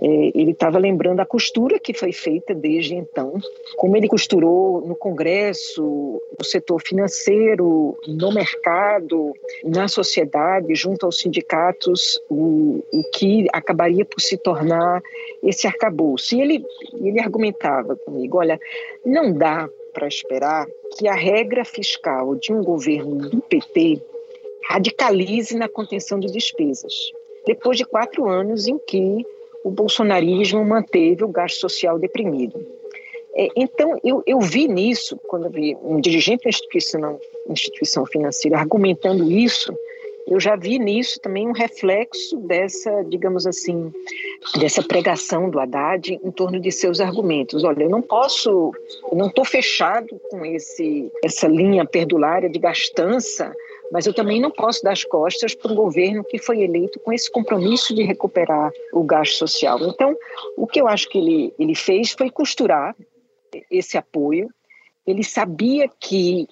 ele 0.00 0.52
estava 0.52 0.78
lembrando 0.78 1.20
a 1.20 1.26
costura 1.26 1.78
que 1.78 1.92
foi 1.92 2.12
feita 2.12 2.54
desde 2.54 2.94
então, 2.94 3.34
como 3.76 3.96
ele 3.96 4.08
costurou 4.08 4.80
no 4.80 4.96
Congresso, 4.96 6.20
no 6.38 6.44
setor 6.44 6.80
financeiro, 6.80 7.96
no 8.06 8.32
mercado, 8.32 9.32
na 9.62 9.88
sociedade, 9.88 10.74
junto 10.74 11.04
aos 11.04 11.18
sindicatos, 11.18 12.20
o, 12.30 12.82
o 12.92 13.04
que 13.12 13.46
acabaria 13.52 14.04
por 14.04 14.20
se 14.20 14.36
tornar 14.38 15.02
esse 15.42 15.66
arcabouço. 15.66 16.34
E 16.34 16.40
ele, 16.40 16.64
ele 16.94 17.20
argumentava 17.20 17.94
comigo: 17.96 18.38
olha, 18.38 18.58
não 19.04 19.32
dá 19.32 19.68
para 19.92 20.08
esperar 20.08 20.66
que 20.96 21.06
a 21.06 21.14
regra 21.14 21.64
fiscal 21.64 22.34
de 22.34 22.52
um 22.52 22.62
governo 22.62 23.28
do 23.28 23.42
PT 23.42 24.00
radicalize 24.64 25.54
na 25.54 25.68
contenção 25.68 26.18
de 26.18 26.30
despesas. 26.32 26.94
Depois 27.46 27.76
de 27.76 27.84
quatro 27.84 28.28
anos 28.28 28.66
em 28.66 28.78
que 28.78 29.26
o 29.64 29.70
bolsonarismo 29.70 30.64
manteve 30.64 31.24
o 31.24 31.28
gasto 31.28 31.60
social 31.60 31.98
deprimido. 31.98 32.64
É, 33.34 33.48
então, 33.56 33.98
eu, 34.04 34.22
eu 34.26 34.40
vi 34.40 34.68
nisso, 34.68 35.18
quando 35.26 35.48
vi 35.48 35.76
um 35.82 36.00
dirigente 36.00 36.44
da 36.44 36.50
instituição, 36.50 37.18
instituição 37.48 38.04
financeira 38.04 38.58
argumentando 38.58 39.30
isso, 39.30 39.74
eu 40.26 40.38
já 40.38 40.54
vi 40.54 40.78
nisso 40.78 41.18
também 41.20 41.48
um 41.48 41.52
reflexo 41.52 42.36
dessa, 42.38 43.02
digamos 43.04 43.46
assim, 43.46 43.92
dessa 44.58 44.82
pregação 44.82 45.50
do 45.50 45.58
Haddad 45.58 46.20
em 46.22 46.30
torno 46.30 46.60
de 46.60 46.70
seus 46.70 47.00
argumentos. 47.00 47.64
Olha, 47.64 47.84
eu 47.84 47.90
não 47.90 48.02
posso, 48.02 48.72
eu 49.10 49.16
não 49.16 49.26
estou 49.26 49.44
fechado 49.44 50.20
com 50.30 50.44
esse, 50.44 51.10
essa 51.24 51.48
linha 51.48 51.84
perdulária 51.84 52.48
de 52.48 52.58
gastança 52.58 53.52
mas 53.92 54.06
eu 54.06 54.14
também 54.14 54.40
não 54.40 54.50
posso 54.50 54.82
dar 54.82 54.92
as 54.92 55.04
costas 55.04 55.54
para 55.54 55.70
um 55.70 55.74
governo 55.74 56.24
que 56.24 56.38
foi 56.38 56.62
eleito 56.62 56.98
com 57.00 57.12
esse 57.12 57.30
compromisso 57.30 57.94
de 57.94 58.02
recuperar 58.02 58.72
o 58.90 59.04
gasto 59.04 59.36
social. 59.36 59.78
Então, 59.82 60.16
o 60.56 60.66
que 60.66 60.80
eu 60.80 60.88
acho 60.88 61.10
que 61.10 61.18
ele, 61.18 61.54
ele 61.58 61.74
fez 61.74 62.12
foi 62.12 62.30
costurar 62.30 62.96
esse 63.70 63.98
apoio. 63.98 64.48
Ele 65.06 65.22
sabia 65.22 65.90
que 66.00 66.48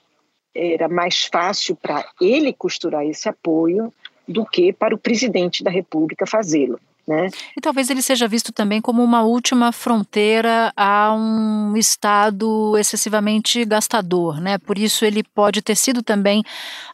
era 0.55 0.87
mais 0.87 1.25
fácil 1.33 1.75
para 1.77 2.05
ele 2.21 2.53
costurar 2.53 3.07
esse 3.07 3.27
apoio 3.27 3.91
do 4.29 4.45
que 4.45 4.71
para 4.71 4.95
o 4.95 4.99
presidente 4.99 5.65
da 5.65 5.71
República 5.71 6.27
fazê-lo. 6.27 6.79
Né? 7.11 7.29
E 7.57 7.61
talvez 7.61 7.91
ele 7.91 8.03
seja 8.03 8.29
visto 8.29 8.53
também 8.53 8.81
como 8.81 9.03
uma 9.03 9.23
última 9.23 9.73
fronteira 9.73 10.73
a 10.77 11.13
um 11.13 11.77
Estado 11.77 12.77
excessivamente 12.79 13.65
gastador, 13.65 14.41
né? 14.41 14.59
Por 14.59 14.79
isso 14.79 15.05
ele 15.05 15.25
pode 15.25 15.61
ter 15.61 15.75
sido 15.75 16.05
também 16.05 16.45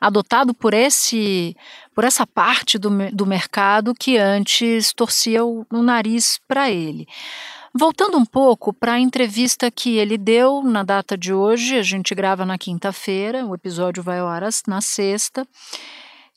adotado 0.00 0.54
por 0.54 0.72
esse 0.72 1.54
por 1.94 2.04
essa 2.04 2.26
parte 2.26 2.78
do, 2.78 2.90
do 3.12 3.26
mercado 3.26 3.94
que 3.94 4.16
antes 4.16 4.94
torcia 4.94 5.44
o, 5.44 5.66
o 5.70 5.82
nariz 5.82 6.40
para 6.48 6.70
ele. 6.70 7.06
Voltando 7.74 8.16
um 8.16 8.24
pouco 8.24 8.72
para 8.72 8.94
a 8.94 8.98
entrevista 8.98 9.70
que 9.70 9.98
ele 9.98 10.16
deu 10.16 10.62
na 10.62 10.82
data 10.82 11.16
de 11.16 11.34
hoje, 11.34 11.76
a 11.76 11.82
gente 11.82 12.14
grava 12.14 12.46
na 12.46 12.56
quinta-feira, 12.56 13.44
o 13.44 13.54
episódio 13.54 14.02
vai 14.02 14.18
ar 14.18 14.42
na 14.66 14.80
sexta. 14.80 15.46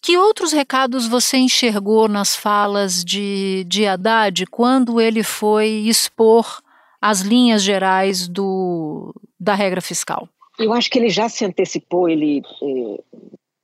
Que 0.02 0.18
outros 0.18 0.54
recados 0.54 1.08
você 1.08 1.38
enxergou 1.38 2.08
nas 2.08 2.36
falas 2.36 3.04
de, 3.04 3.64
de 3.66 3.86
Haddad 3.86 4.46
quando 4.48 5.00
ele 5.02 5.24
foi 5.24 5.68
expor 5.68 6.62
as 7.02 7.22
linhas 7.22 7.62
gerais 7.64 8.28
do, 8.28 9.14
da 9.40 9.54
regra 9.54 9.82
fiscal? 9.82 10.28
Eu 10.58 10.74
acho 10.74 10.90
que 10.90 11.00
ele 11.00 11.10
já 11.10 11.30
se 11.30 11.46
antecipou, 11.46 12.10
ele, 12.10 12.42
eh, 12.62 13.04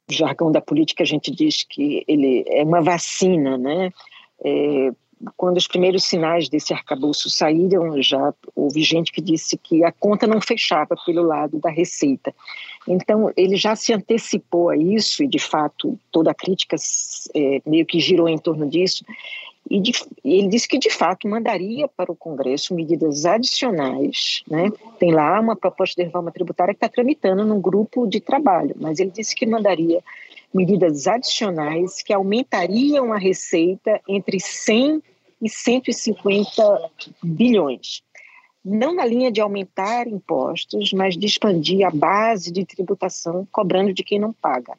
jargão 0.09 0.51
da 0.51 0.61
política 0.61 1.03
a 1.03 1.05
gente 1.05 1.31
diz 1.31 1.63
que 1.63 2.03
ele 2.07 2.43
é 2.47 2.63
uma 2.63 2.81
vacina, 2.81 3.57
né? 3.57 3.91
É, 4.43 4.91
quando 5.35 5.57
os 5.57 5.67
primeiros 5.67 6.03
sinais 6.03 6.49
desse 6.49 6.73
arcabouço 6.73 7.29
saíram, 7.29 8.01
já 8.01 8.33
houve 8.55 8.81
gente 8.83 9.11
que 9.11 9.21
disse 9.21 9.57
que 9.57 9.83
a 9.83 9.91
conta 9.91 10.27
não 10.27 10.41
fechava 10.41 10.95
pelo 11.05 11.23
lado 11.23 11.59
da 11.59 11.69
receita. 11.69 12.33
Então, 12.87 13.31
ele 13.35 13.55
já 13.55 13.75
se 13.75 13.93
antecipou 13.93 14.69
a 14.69 14.77
isso, 14.77 15.23
e 15.23 15.27
de 15.27 15.39
fato, 15.39 15.97
toda 16.11 16.31
a 16.31 16.35
crítica 16.35 16.75
é, 17.33 17.61
meio 17.65 17.85
que 17.85 17.99
girou 17.99 18.29
em 18.29 18.37
torno 18.37 18.67
disso. 18.69 19.03
E 19.69 19.79
de, 19.79 19.91
ele 20.23 20.47
disse 20.47 20.67
que, 20.67 20.77
de 20.77 20.91
fato, 20.91 21.27
mandaria 21.27 21.87
para 21.87 22.11
o 22.11 22.15
Congresso 22.15 22.75
medidas 22.75 23.25
adicionais. 23.25 24.43
Né? 24.47 24.71
Tem 24.99 25.11
lá 25.11 25.39
uma 25.39 25.55
proposta 25.55 25.95
de 25.99 26.05
reforma 26.05 26.31
tributária 26.31 26.73
que 26.73 26.77
está 26.77 26.89
tramitando 26.89 27.43
num 27.43 27.59
grupo 27.59 28.05
de 28.05 28.19
trabalho, 28.19 28.75
mas 28.79 28.99
ele 28.99 29.09
disse 29.09 29.35
que 29.35 29.45
mandaria 29.45 30.03
medidas 30.53 31.07
adicionais 31.07 32.01
que 32.01 32.13
aumentariam 32.13 33.11
a 33.11 33.17
receita 33.17 33.99
entre 34.07 34.39
100 34.39 35.01
e 35.41 35.49
150 35.49 36.91
bilhões. 37.21 38.01
Não 38.67 38.95
na 38.95 39.05
linha 39.05 39.31
de 39.31 39.39
aumentar 39.39 40.07
impostos, 40.07 40.91
mas 40.91 41.15
de 41.15 41.27
expandir 41.27 41.85
a 41.85 41.91
base 41.91 42.51
de 42.51 42.65
tributação 42.65 43.47
cobrando 43.51 43.93
de 43.93 44.03
quem 44.03 44.17
não 44.17 44.33
paga, 44.33 44.73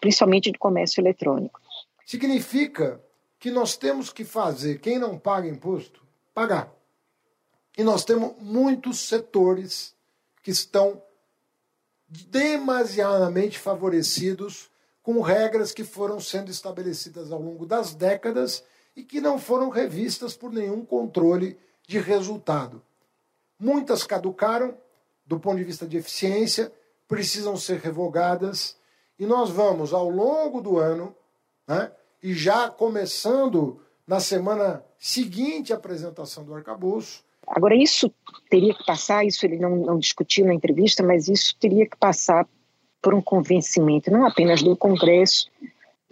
principalmente 0.00 0.52
do 0.52 0.58
comércio 0.60 1.00
eletrônico. 1.00 1.60
Significa 2.06 3.02
que 3.40 3.50
nós 3.50 3.76
temos 3.76 4.12
que 4.12 4.24
fazer 4.24 4.78
quem 4.78 4.96
não 4.96 5.18
paga 5.18 5.48
imposto 5.48 6.00
pagar. 6.32 6.72
E 7.76 7.82
nós 7.82 8.04
temos 8.04 8.34
muitos 8.38 9.00
setores 9.00 9.92
que 10.40 10.52
estão 10.52 11.02
demasiadamente 12.06 13.58
favorecidos 13.58 14.70
com 15.02 15.20
regras 15.20 15.72
que 15.72 15.82
foram 15.82 16.20
sendo 16.20 16.48
estabelecidas 16.48 17.32
ao 17.32 17.42
longo 17.42 17.66
das 17.66 17.92
décadas 17.92 18.62
e 18.94 19.02
que 19.02 19.20
não 19.20 19.36
foram 19.36 19.68
revistas 19.68 20.36
por 20.36 20.52
nenhum 20.52 20.84
controle 20.84 21.58
de 21.88 21.98
resultado. 21.98 22.80
Muitas 23.62 24.02
caducaram 24.02 24.74
do 25.24 25.38
ponto 25.38 25.56
de 25.56 25.64
vista 25.64 25.86
de 25.86 25.96
eficiência, 25.96 26.72
precisam 27.06 27.56
ser 27.56 27.78
revogadas 27.78 28.76
e 29.16 29.24
nós 29.24 29.50
vamos, 29.50 29.94
ao 29.94 30.08
longo 30.10 30.60
do 30.60 30.78
ano, 30.78 31.14
né, 31.66 31.92
e 32.20 32.34
já 32.34 32.68
começando 32.68 33.80
na 34.04 34.18
semana 34.18 34.84
seguinte 34.98 35.72
à 35.72 35.76
apresentação 35.76 36.44
do 36.44 36.54
arcabouço. 36.54 37.24
Agora, 37.46 37.74
isso 37.74 38.12
teria 38.50 38.74
que 38.74 38.84
passar, 38.84 39.24
isso 39.24 39.46
ele 39.46 39.58
não, 39.58 39.76
não 39.76 39.98
discutiu 39.98 40.44
na 40.44 40.54
entrevista, 40.54 41.02
mas 41.04 41.28
isso 41.28 41.56
teria 41.56 41.86
que 41.86 41.96
passar 41.96 42.48
por 43.00 43.14
um 43.14 43.22
convencimento, 43.22 44.10
não 44.10 44.26
apenas 44.26 44.60
do 44.60 44.76
Congresso, 44.76 45.48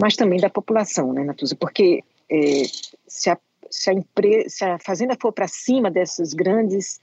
mas 0.01 0.15
também 0.15 0.41
da 0.41 0.49
população, 0.49 1.13
né, 1.13 1.25
Natuza? 1.25 1.57
Porque 1.57 2.05
é, 2.31 2.63
se, 3.07 3.29
a, 3.29 3.39
se, 3.69 3.91
a 3.91 3.95
se 4.49 4.65
a 4.65 4.79
fazenda 4.79 5.17
for 5.21 5.33
para 5.33 5.47
cima 5.47 5.91
dessas 5.91 6.33
grandes 6.33 7.01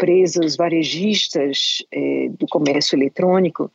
empresas 0.00 0.56
varejistas 0.56 1.84
é, 1.92 2.30
do 2.30 2.46
comércio 2.46 2.96
eletrônico, 2.96 3.70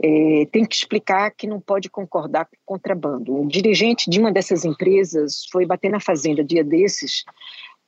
é, 0.00 0.46
tem 0.52 0.64
que 0.64 0.76
explicar 0.76 1.32
que 1.32 1.48
não 1.48 1.60
pode 1.60 1.90
concordar 1.90 2.44
com 2.44 2.56
contrabando. 2.64 3.40
O 3.40 3.48
dirigente 3.48 4.08
de 4.08 4.20
uma 4.20 4.30
dessas 4.30 4.64
empresas 4.64 5.44
foi 5.50 5.66
bater 5.66 5.90
na 5.90 5.98
fazenda 5.98 6.44
dia 6.44 6.62
desses 6.62 7.24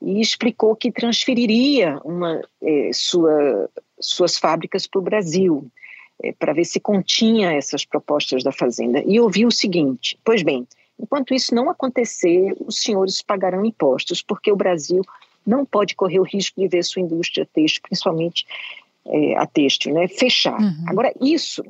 e 0.02 0.20
explicou 0.20 0.74
que 0.74 0.90
transferiria 0.90 2.00
uma, 2.04 2.42
é, 2.62 2.90
sua, 2.92 3.70
suas 4.00 4.36
fábricas 4.36 4.86
para 4.86 4.98
o 4.98 5.04
Brasil, 5.04 5.70
é, 6.22 6.32
para 6.32 6.52
ver 6.52 6.64
se 6.64 6.80
continha 6.80 7.52
essas 7.52 7.84
propostas 7.84 8.42
da 8.42 8.50
fazenda. 8.50 9.02
E 9.06 9.20
ouviu 9.20 9.46
o 9.46 9.52
seguinte: 9.52 10.18
pois 10.24 10.42
bem, 10.42 10.66
enquanto 10.98 11.32
isso 11.32 11.54
não 11.54 11.70
acontecer, 11.70 12.56
os 12.58 12.82
senhores 12.82 13.22
pagarão 13.22 13.64
impostos, 13.64 14.20
porque 14.20 14.50
o 14.50 14.56
Brasil 14.56 15.02
não 15.50 15.64
pode 15.64 15.95
correr 15.95 16.21
o 16.21 16.25
risco 16.25 16.61
de 16.61 16.69
ver 16.69 16.85
sua 16.85 17.02
indústria 17.02 17.47
têxtil, 17.52 17.83
principalmente 17.83 18.47
é, 19.07 19.37
a 19.37 19.47
têxtil, 19.47 19.92
né, 19.92 20.09
fechar. 20.09 20.59
Uhum. 20.61 20.85
Agora, 20.87 21.12
isso 21.21 21.62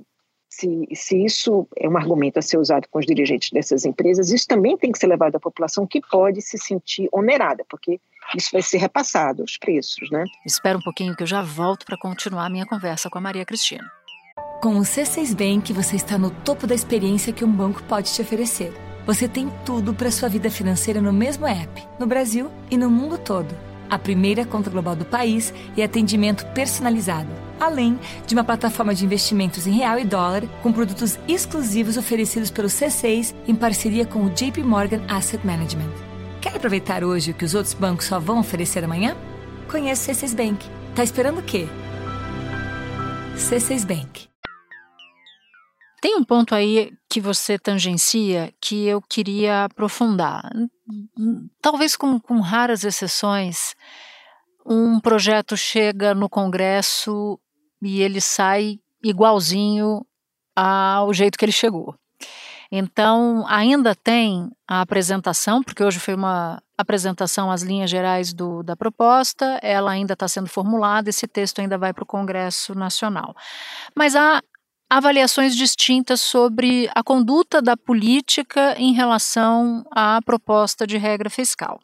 se, 0.50 0.88
se 0.92 1.24
isso 1.24 1.66
é 1.76 1.88
um 1.88 1.96
argumento 1.96 2.38
a 2.38 2.42
ser 2.42 2.58
usado 2.58 2.88
com 2.90 2.98
os 2.98 3.06
dirigentes 3.06 3.50
dessas 3.50 3.84
empresas, 3.84 4.30
isso 4.30 4.46
também 4.48 4.76
tem 4.76 4.90
que 4.90 4.98
ser 4.98 5.06
levado 5.06 5.36
à 5.36 5.40
população 5.40 5.86
que 5.86 6.00
pode 6.00 6.42
se 6.42 6.58
sentir 6.58 7.08
onerada, 7.12 7.64
porque 7.68 8.00
isso 8.36 8.50
vai 8.52 8.60
ser 8.60 8.78
repassado, 8.78 9.44
os 9.44 9.56
preços, 9.56 10.10
né? 10.10 10.24
Espera 10.44 10.76
um 10.76 10.82
pouquinho 10.82 11.16
que 11.16 11.22
eu 11.22 11.26
já 11.26 11.40
volto 11.40 11.86
para 11.86 11.96
continuar 11.96 12.46
a 12.46 12.50
minha 12.50 12.66
conversa 12.66 13.08
com 13.08 13.18
a 13.18 13.20
Maria 13.20 13.46
Cristina. 13.46 13.88
Com 14.60 14.76
o 14.76 14.82
C6 14.82 15.34
Bank, 15.34 15.72
você 15.72 15.96
está 15.96 16.18
no 16.18 16.30
topo 16.30 16.66
da 16.66 16.74
experiência 16.74 17.32
que 17.32 17.44
um 17.44 17.50
banco 17.50 17.82
pode 17.84 18.12
te 18.12 18.20
oferecer. 18.20 18.72
Você 19.06 19.26
tem 19.26 19.48
tudo 19.64 19.94
para 19.94 20.10
sua 20.10 20.28
vida 20.28 20.50
financeira 20.50 21.00
no 21.00 21.12
mesmo 21.12 21.46
app, 21.46 21.82
no 21.98 22.06
Brasil 22.06 22.50
e 22.70 22.76
no 22.76 22.90
mundo 22.90 23.16
todo. 23.16 23.69
A 23.90 23.98
primeira 23.98 24.46
conta 24.46 24.70
global 24.70 24.96
do 24.96 25.04
país 25.04 25.52
e 25.76 25.82
atendimento 25.82 26.46
personalizado 26.54 27.50
além 27.60 27.98
de 28.26 28.34
uma 28.34 28.42
plataforma 28.42 28.94
de 28.94 29.04
investimentos 29.04 29.66
em 29.66 29.72
real 29.72 29.98
e 29.98 30.04
dólar 30.04 30.42
com 30.62 30.72
produtos 30.72 31.18
exclusivos 31.28 31.96
oferecidos 31.96 32.50
pelo 32.50 32.68
C6 32.68 33.34
em 33.46 33.54
parceria 33.54 34.06
com 34.06 34.24
o 34.24 34.30
JP 34.30 34.62
Morgan 34.62 35.02
Asset 35.08 35.46
Management. 35.46 35.90
Quer 36.40 36.56
aproveitar 36.56 37.04
hoje 37.04 37.32
o 37.32 37.34
que 37.34 37.44
os 37.44 37.54
outros 37.54 37.74
bancos 37.74 38.06
só 38.06 38.18
vão 38.18 38.40
oferecer 38.40 38.82
amanhã? 38.82 39.14
Conheça 39.70 40.10
o 40.10 40.14
C6 40.14 40.34
Bank. 40.34 40.66
Tá 40.96 41.04
esperando 41.04 41.38
o 41.38 41.42
quê? 41.42 41.68
C6 43.36 43.86
Bank. 43.86 44.28
Tem 46.00 46.16
um 46.16 46.24
ponto 46.24 46.54
aí 46.54 46.92
que 47.10 47.20
você 47.20 47.58
tangencia 47.58 48.54
que 48.58 48.86
eu 48.86 49.02
queria 49.02 49.64
aprofundar. 49.64 50.50
Talvez 51.60 51.96
com, 51.96 52.18
com 52.18 52.40
raras 52.40 52.84
exceções, 52.84 53.74
um 54.64 55.00
projeto 55.00 55.56
chega 55.56 56.14
no 56.14 56.28
Congresso 56.28 57.38
e 57.82 58.02
ele 58.02 58.20
sai 58.20 58.78
igualzinho 59.02 60.04
ao 60.54 61.12
jeito 61.12 61.38
que 61.38 61.44
ele 61.44 61.52
chegou. 61.52 61.94
Então, 62.72 63.44
ainda 63.48 63.96
tem 63.96 64.48
a 64.68 64.80
apresentação, 64.80 65.60
porque 65.60 65.82
hoje 65.82 65.98
foi 65.98 66.14
uma 66.14 66.62
apresentação 66.78 67.50
às 67.50 67.62
linhas 67.62 67.90
gerais 67.90 68.32
do, 68.32 68.62
da 68.62 68.76
proposta, 68.76 69.58
ela 69.60 69.90
ainda 69.90 70.12
está 70.12 70.28
sendo 70.28 70.48
formulada, 70.48 71.10
esse 71.10 71.26
texto 71.26 71.58
ainda 71.58 71.76
vai 71.76 71.92
para 71.92 72.04
o 72.04 72.06
Congresso 72.06 72.74
Nacional. 72.74 73.34
Mas 73.94 74.14
há 74.14 74.40
avaliações 74.90 75.54
distintas 75.54 76.20
sobre 76.20 76.90
a 76.92 77.02
conduta 77.02 77.62
da 77.62 77.76
política 77.76 78.74
em 78.76 78.92
relação 78.92 79.84
à 79.92 80.20
proposta 80.20 80.84
de 80.84 80.98
regra 80.98 81.30
fiscal. 81.30 81.78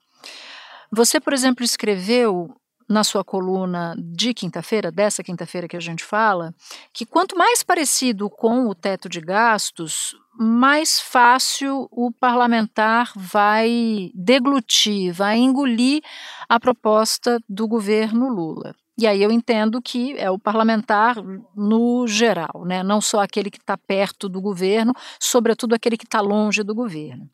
Você, 0.90 1.20
por 1.20 1.32
exemplo, 1.32 1.64
escreveu 1.64 2.52
na 2.88 3.04
sua 3.04 3.24
coluna 3.24 3.94
de 3.96 4.32
quinta-feira, 4.34 4.90
dessa 4.92 5.22
quinta-feira 5.22 5.68
que 5.68 5.76
a 5.76 5.80
gente 5.80 6.04
fala, 6.04 6.54
que 6.92 7.06
quanto 7.06 7.36
mais 7.36 7.62
parecido 7.62 8.28
com 8.28 8.68
o 8.68 8.74
teto 8.74 9.08
de 9.08 9.20
gastos, 9.20 10.16
mais 10.38 11.00
fácil 11.00 11.88
o 11.90 12.12
parlamentar 12.12 13.12
vai 13.16 14.10
deglutir, 14.14 15.12
vai 15.12 15.38
engolir 15.38 16.02
a 16.48 16.60
proposta 16.60 17.40
do 17.48 17.66
governo 17.66 18.28
Lula. 18.28 18.74
E 18.98 19.06
aí 19.06 19.22
eu 19.22 19.30
entendo 19.30 19.82
que 19.82 20.16
é 20.16 20.30
o 20.30 20.38
parlamentar 20.38 21.16
no 21.54 22.06
geral, 22.06 22.64
né? 22.64 22.82
não 22.82 23.00
só 23.00 23.20
aquele 23.20 23.50
que 23.50 23.58
está 23.58 23.76
perto 23.76 24.28
do 24.28 24.40
governo, 24.40 24.94
sobretudo 25.20 25.74
aquele 25.74 25.98
que 25.98 26.06
está 26.06 26.20
longe 26.20 26.62
do 26.62 26.74
governo. 26.74 27.28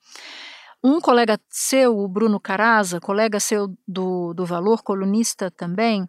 Um 0.83 1.01
colega 1.01 1.39
seu, 1.49 1.97
o 1.97 2.09
Bruno 2.09 2.41
Caraza, 2.41 2.99
colega 2.99 3.39
seu 3.39 3.73
do, 3.87 4.35
do 4.35 4.45
Valor, 4.45 4.83
colunista 4.83 5.49
também, 5.49 6.09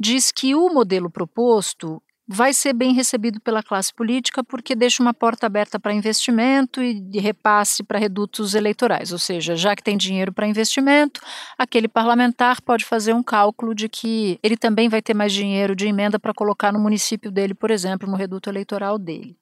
diz 0.00 0.32
que 0.32 0.52
o 0.52 0.68
modelo 0.68 1.08
proposto 1.08 2.02
vai 2.32 2.52
ser 2.52 2.72
bem 2.72 2.92
recebido 2.94 3.40
pela 3.40 3.60
classe 3.60 3.92
política 3.92 4.44
porque 4.44 4.76
deixa 4.76 5.02
uma 5.02 5.12
porta 5.12 5.46
aberta 5.46 5.80
para 5.80 5.92
investimento 5.92 6.80
e 6.80 6.94
de 6.94 7.18
repasse 7.18 7.82
para 7.82 7.98
redutos 7.98 8.54
eleitorais, 8.54 9.10
ou 9.10 9.18
seja, 9.18 9.56
já 9.56 9.74
que 9.74 9.82
tem 9.82 9.96
dinheiro 9.96 10.32
para 10.32 10.46
investimento, 10.46 11.20
aquele 11.58 11.88
parlamentar 11.88 12.62
pode 12.62 12.84
fazer 12.84 13.12
um 13.12 13.22
cálculo 13.22 13.74
de 13.74 13.88
que 13.88 14.38
ele 14.44 14.56
também 14.56 14.88
vai 14.88 15.02
ter 15.02 15.12
mais 15.12 15.32
dinheiro 15.32 15.74
de 15.74 15.88
emenda 15.88 16.20
para 16.20 16.32
colocar 16.32 16.72
no 16.72 16.78
município 16.78 17.32
dele, 17.32 17.52
por 17.52 17.68
exemplo, 17.68 18.08
no 18.08 18.16
reduto 18.16 18.48
eleitoral 18.48 18.96
dele. 18.96 19.36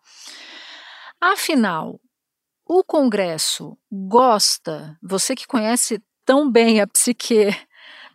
Afinal, 1.20 2.01
o 2.66 2.83
Congresso 2.83 3.77
gosta, 3.92 4.96
você 5.03 5.35
que 5.35 5.46
conhece 5.46 6.03
tão 6.24 6.51
bem 6.51 6.81
a 6.81 6.87
psique 6.87 7.55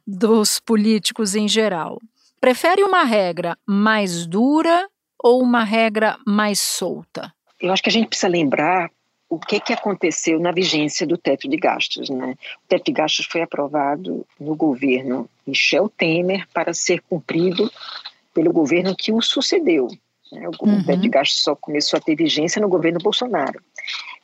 dos 0.05 0.59
políticos 0.59 1.35
em 1.35 1.47
geral, 1.47 1.99
prefere 2.43 2.83
uma 2.83 3.05
regra 3.05 3.57
mais 3.65 4.25
dura 4.25 4.89
ou 5.17 5.41
uma 5.41 5.63
regra 5.63 6.17
mais 6.27 6.59
solta? 6.59 7.33
Eu 7.57 7.71
acho 7.71 7.81
que 7.81 7.87
a 7.87 7.91
gente 7.93 8.09
precisa 8.09 8.27
lembrar 8.27 8.91
o 9.29 9.39
que, 9.39 9.61
que 9.61 9.71
aconteceu 9.71 10.41
na 10.41 10.51
vigência 10.51 11.07
do 11.07 11.17
teto 11.17 11.47
de 11.47 11.55
gastos. 11.55 12.09
Né? 12.09 12.35
O 12.65 12.67
teto 12.67 12.83
de 12.83 12.91
gastos 12.91 13.27
foi 13.27 13.43
aprovado 13.43 14.27
no 14.37 14.57
governo 14.57 15.29
Michel 15.47 15.87
Temer 15.87 16.45
para 16.53 16.73
ser 16.73 17.01
cumprido 17.09 17.71
pelo 18.33 18.51
governo 18.51 18.93
que 18.93 19.13
o 19.13 19.21
sucedeu. 19.21 19.87
Né? 20.29 20.45
O 20.45 20.67
uhum. 20.67 20.83
teto 20.83 20.99
de 20.99 21.07
gastos 21.07 21.41
só 21.43 21.55
começou 21.55 21.97
a 21.97 22.01
ter 22.01 22.13
vigência 22.13 22.61
no 22.61 22.67
governo 22.67 22.99
Bolsonaro. 22.99 23.61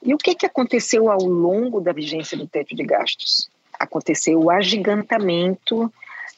E 0.03 0.13
o 0.13 0.17
que, 0.17 0.35
que 0.35 0.45
aconteceu 0.45 1.09
ao 1.09 1.23
longo 1.23 1.79
da 1.79 1.93
vigência 1.93 2.37
do 2.37 2.45
teto 2.45 2.75
de 2.75 2.83
gastos? 2.83 3.49
Aconteceu 3.79 4.41
o 4.41 4.51
agigantamento 4.51 5.89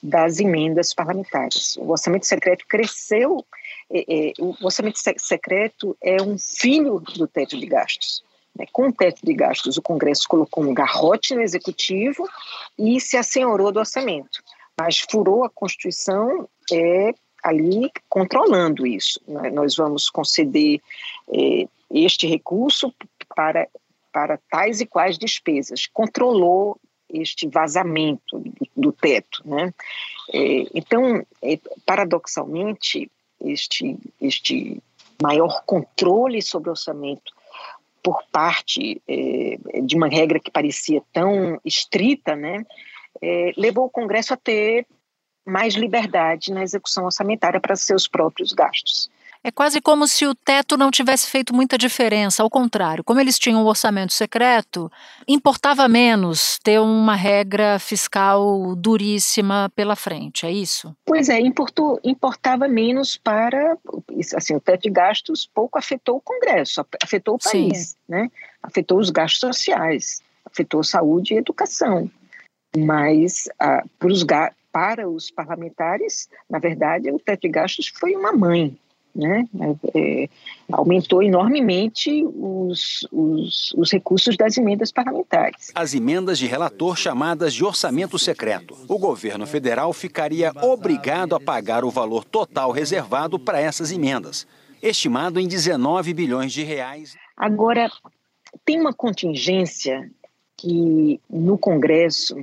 das 0.01 0.39
emendas 0.39 0.93
parlamentares. 0.93 1.77
O 1.77 1.91
orçamento 1.91 2.25
secreto 2.25 2.65
cresceu. 2.67 3.45
É, 3.91 4.29
é, 4.29 4.33
o 4.39 4.55
orçamento 4.61 4.99
secreto 5.17 5.95
é 6.01 6.21
um 6.21 6.37
filho 6.37 6.99
do 6.99 7.27
teto 7.27 7.57
de 7.57 7.65
gastos. 7.65 8.23
Né? 8.55 8.65
Com 8.71 8.87
o 8.87 8.93
teto 8.93 9.23
de 9.23 9.33
gastos, 9.33 9.77
o 9.77 9.81
Congresso 9.81 10.27
colocou 10.27 10.63
um 10.63 10.73
garrote 10.73 11.35
no 11.35 11.41
executivo 11.41 12.27
e 12.77 12.99
se 12.99 13.17
assenhorou 13.17 13.71
do 13.71 13.79
orçamento. 13.79 14.43
Mas 14.79 14.99
furou 14.99 15.43
a 15.43 15.49
Constituição 15.49 16.47
é, 16.71 17.13
ali 17.43 17.91
controlando 18.09 18.87
isso. 18.87 19.19
Né? 19.27 19.49
Nós 19.51 19.75
vamos 19.75 20.09
conceder 20.09 20.81
é, 21.33 21.67
este 21.91 22.27
recurso 22.27 22.93
para, 23.35 23.67
para 24.11 24.39
tais 24.49 24.81
e 24.81 24.85
quais 24.85 25.17
despesas, 25.17 25.87
controlou 25.87 26.77
este 27.13 27.47
vazamento 27.47 28.43
do, 28.75 28.91
teto. 28.91 29.41
Né? 29.45 29.73
É, 30.33 30.65
então, 30.73 31.25
é, 31.41 31.59
paradoxalmente, 31.85 33.09
este, 33.43 33.97
este 34.19 34.81
maior 35.21 35.63
controle 35.65 36.41
sobre 36.41 36.69
o 36.69 36.71
orçamento 36.71 37.31
por 38.03 38.23
parte 38.31 39.01
é, 39.07 39.57
de 39.83 39.95
uma 39.95 40.07
regra 40.07 40.39
que 40.39 40.49
parecia 40.49 41.03
tão 41.13 41.59
estrita, 41.63 42.35
né, 42.35 42.65
é, 43.21 43.53
levou 43.55 43.85
o 43.85 43.89
Congresso 43.89 44.33
a 44.33 44.37
ter 44.37 44.87
mais 45.45 45.75
liberdade 45.75 46.51
na 46.51 46.63
execução 46.63 47.05
orçamentária 47.05 47.59
para 47.59 47.75
seus 47.75 48.07
próprios 48.07 48.53
gastos. 48.53 49.09
É 49.43 49.49
quase 49.49 49.81
como 49.81 50.07
se 50.07 50.27
o 50.27 50.35
teto 50.35 50.77
não 50.77 50.91
tivesse 50.91 51.27
feito 51.27 51.53
muita 51.53 51.75
diferença, 51.75 52.43
ao 52.43 52.49
contrário, 52.49 53.03
como 53.03 53.19
eles 53.19 53.39
tinham 53.39 53.63
um 53.63 53.65
orçamento 53.65 54.13
secreto, 54.13 54.91
importava 55.27 55.87
menos 55.87 56.59
ter 56.63 56.79
uma 56.79 57.15
regra 57.15 57.79
fiscal 57.79 58.75
duríssima 58.75 59.71
pela 59.75 59.95
frente, 59.95 60.45
é 60.45 60.51
isso? 60.51 60.95
Pois 61.03 61.27
é, 61.27 61.39
importou, 61.39 61.99
importava 62.03 62.67
menos 62.67 63.17
para, 63.17 63.75
assim, 64.35 64.55
o 64.55 64.61
teto 64.61 64.83
de 64.83 64.91
gastos 64.91 65.49
pouco 65.51 65.79
afetou 65.79 66.17
o 66.17 66.21
Congresso, 66.21 66.85
afetou 67.01 67.35
o 67.35 67.39
país, 67.39 67.89
Sim. 67.89 67.95
né? 68.07 68.31
Afetou 68.61 68.99
os 68.99 69.09
gastos 69.09 69.39
sociais, 69.39 70.21
afetou 70.45 70.83
saúde 70.83 71.33
e 71.33 71.37
educação, 71.37 72.07
mas 72.77 73.49
ah, 73.59 73.83
para, 73.97 74.11
os, 74.11 74.23
para 74.71 75.09
os 75.09 75.31
parlamentares, 75.31 76.29
na 76.47 76.59
verdade, 76.59 77.09
o 77.11 77.17
teto 77.17 77.41
de 77.41 77.49
gastos 77.49 77.87
foi 77.87 78.15
uma 78.15 78.31
mãe, 78.31 78.77
né? 79.13 79.45
É, 79.93 80.29
aumentou 80.71 81.21
enormemente 81.21 82.23
os, 82.25 83.07
os, 83.11 83.73
os, 83.77 83.91
recursos 83.91 84.37
das 84.37 84.57
emendas 84.57 84.91
parlamentares. 84.91 85.71
As 85.75 85.93
emendas 85.93 86.39
de 86.39 86.47
relator 86.47 86.97
chamadas 86.97 87.53
de 87.53 87.63
orçamento 87.63 88.17
secreto. 88.17 88.75
O 88.87 88.97
governo 88.97 89.45
federal 89.45 89.91
ficaria 89.93 90.51
obrigado 90.61 91.35
a 91.35 91.39
pagar 91.39 91.83
o 91.83 91.91
valor 91.91 92.23
total 92.23 92.71
reservado 92.71 93.37
para 93.37 93.59
essas 93.59 93.91
emendas, 93.91 94.47
estimado 94.81 95.39
em 95.39 95.47
19 95.47 96.13
bilhões 96.13 96.53
de 96.53 96.63
reais. 96.63 97.15
Agora, 97.35 97.89
tem 98.65 98.79
uma 98.79 98.93
contingência 98.93 100.09
que 100.57 101.19
no 101.29 101.57
Congresso, 101.57 102.35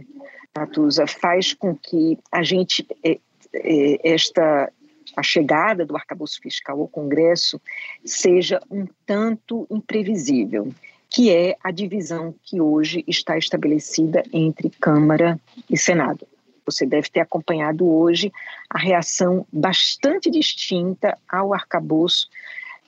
Natuza, 0.57 1.07
faz 1.07 1.55
com 1.55 1.75
que 1.75 2.19
a 2.33 2.43
gente, 2.43 2.87
é, 3.05 3.19
é, 3.55 4.13
esta 4.13 4.73
a 5.19 5.23
chegada 5.23 5.85
do 5.85 5.97
arcabouço 5.97 6.41
fiscal 6.41 6.81
ao 6.81 6.87
Congresso 6.87 7.61
seja 8.05 8.61
um 8.71 8.87
tanto 9.05 9.67
imprevisível, 9.69 10.73
que 11.11 11.35
é 11.35 11.57
a 11.65 11.73
divisão 11.73 12.33
que 12.45 12.61
hoje 12.61 13.05
está 13.09 13.37
estabelecida 13.37 14.23
entre 14.33 14.71
Câmara 14.71 15.41
e 15.69 15.77
Senado. 15.77 16.25
Você 16.65 16.87
deve 16.87 17.11
ter 17.11 17.19
acompanhado 17.19 17.89
hoje 17.89 18.31
a 18.71 18.79
reação 18.79 19.45
bastante 19.53 20.31
distinta 20.31 21.19
ao 21.29 21.53
arcabouço 21.53 22.29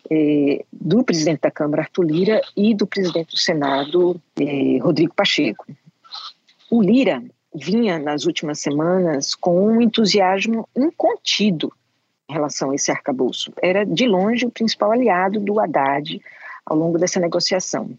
eh, 0.09 0.64
do 0.71 1.03
presidente 1.03 1.40
da 1.40 1.51
Câmara, 1.51 1.83
Arthur 1.83 2.05
Lira, 2.05 2.40
e 2.57 2.75
do 2.77 2.87
presidente 2.87 3.33
do 3.33 3.38
Senado, 3.38 4.21
eh, 4.38 4.79
Rodrigo 4.81 5.14
Pacheco. 5.14 5.66
O 6.71 6.81
Lira 6.81 7.25
vinha 7.53 7.99
nas 7.99 8.25
últimas 8.25 8.61
semanas 8.61 9.35
com 9.35 9.66
um 9.66 9.81
entusiasmo 9.81 10.69
incontido 10.77 11.73
em 12.31 12.33
relação 12.33 12.71
a 12.71 12.75
esse 12.75 12.90
arcabouço. 12.90 13.53
Era, 13.61 13.85
de 13.85 14.07
longe, 14.07 14.47
o 14.47 14.51
principal 14.51 14.93
aliado 14.93 15.40
do 15.40 15.59
Haddad 15.59 16.23
ao 16.64 16.77
longo 16.77 16.97
dessa 16.97 17.19
negociação. 17.19 17.90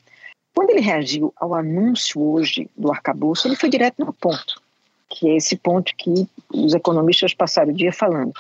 Quando 0.56 0.72
ele 0.72 0.82
reagiu 0.82 1.34
ao 1.36 1.54
anúncio 1.54 2.22
hoje 2.22 2.70
do 2.76 2.92
arcabouço, 2.92 3.48
ele 3.48 3.56
foi 3.56 3.70
direto 3.70 4.04
no 4.04 4.14
ponto, 4.14 4.62
que 5.10 5.30
é 5.30 5.36
esse 5.36 5.58
ponto 5.58 5.94
que 5.98 6.28
os 6.54 6.74
economistas 6.74 7.34
passaram 7.34 7.72
o 7.72 7.76
dia 7.76 7.92
falando, 7.92 8.32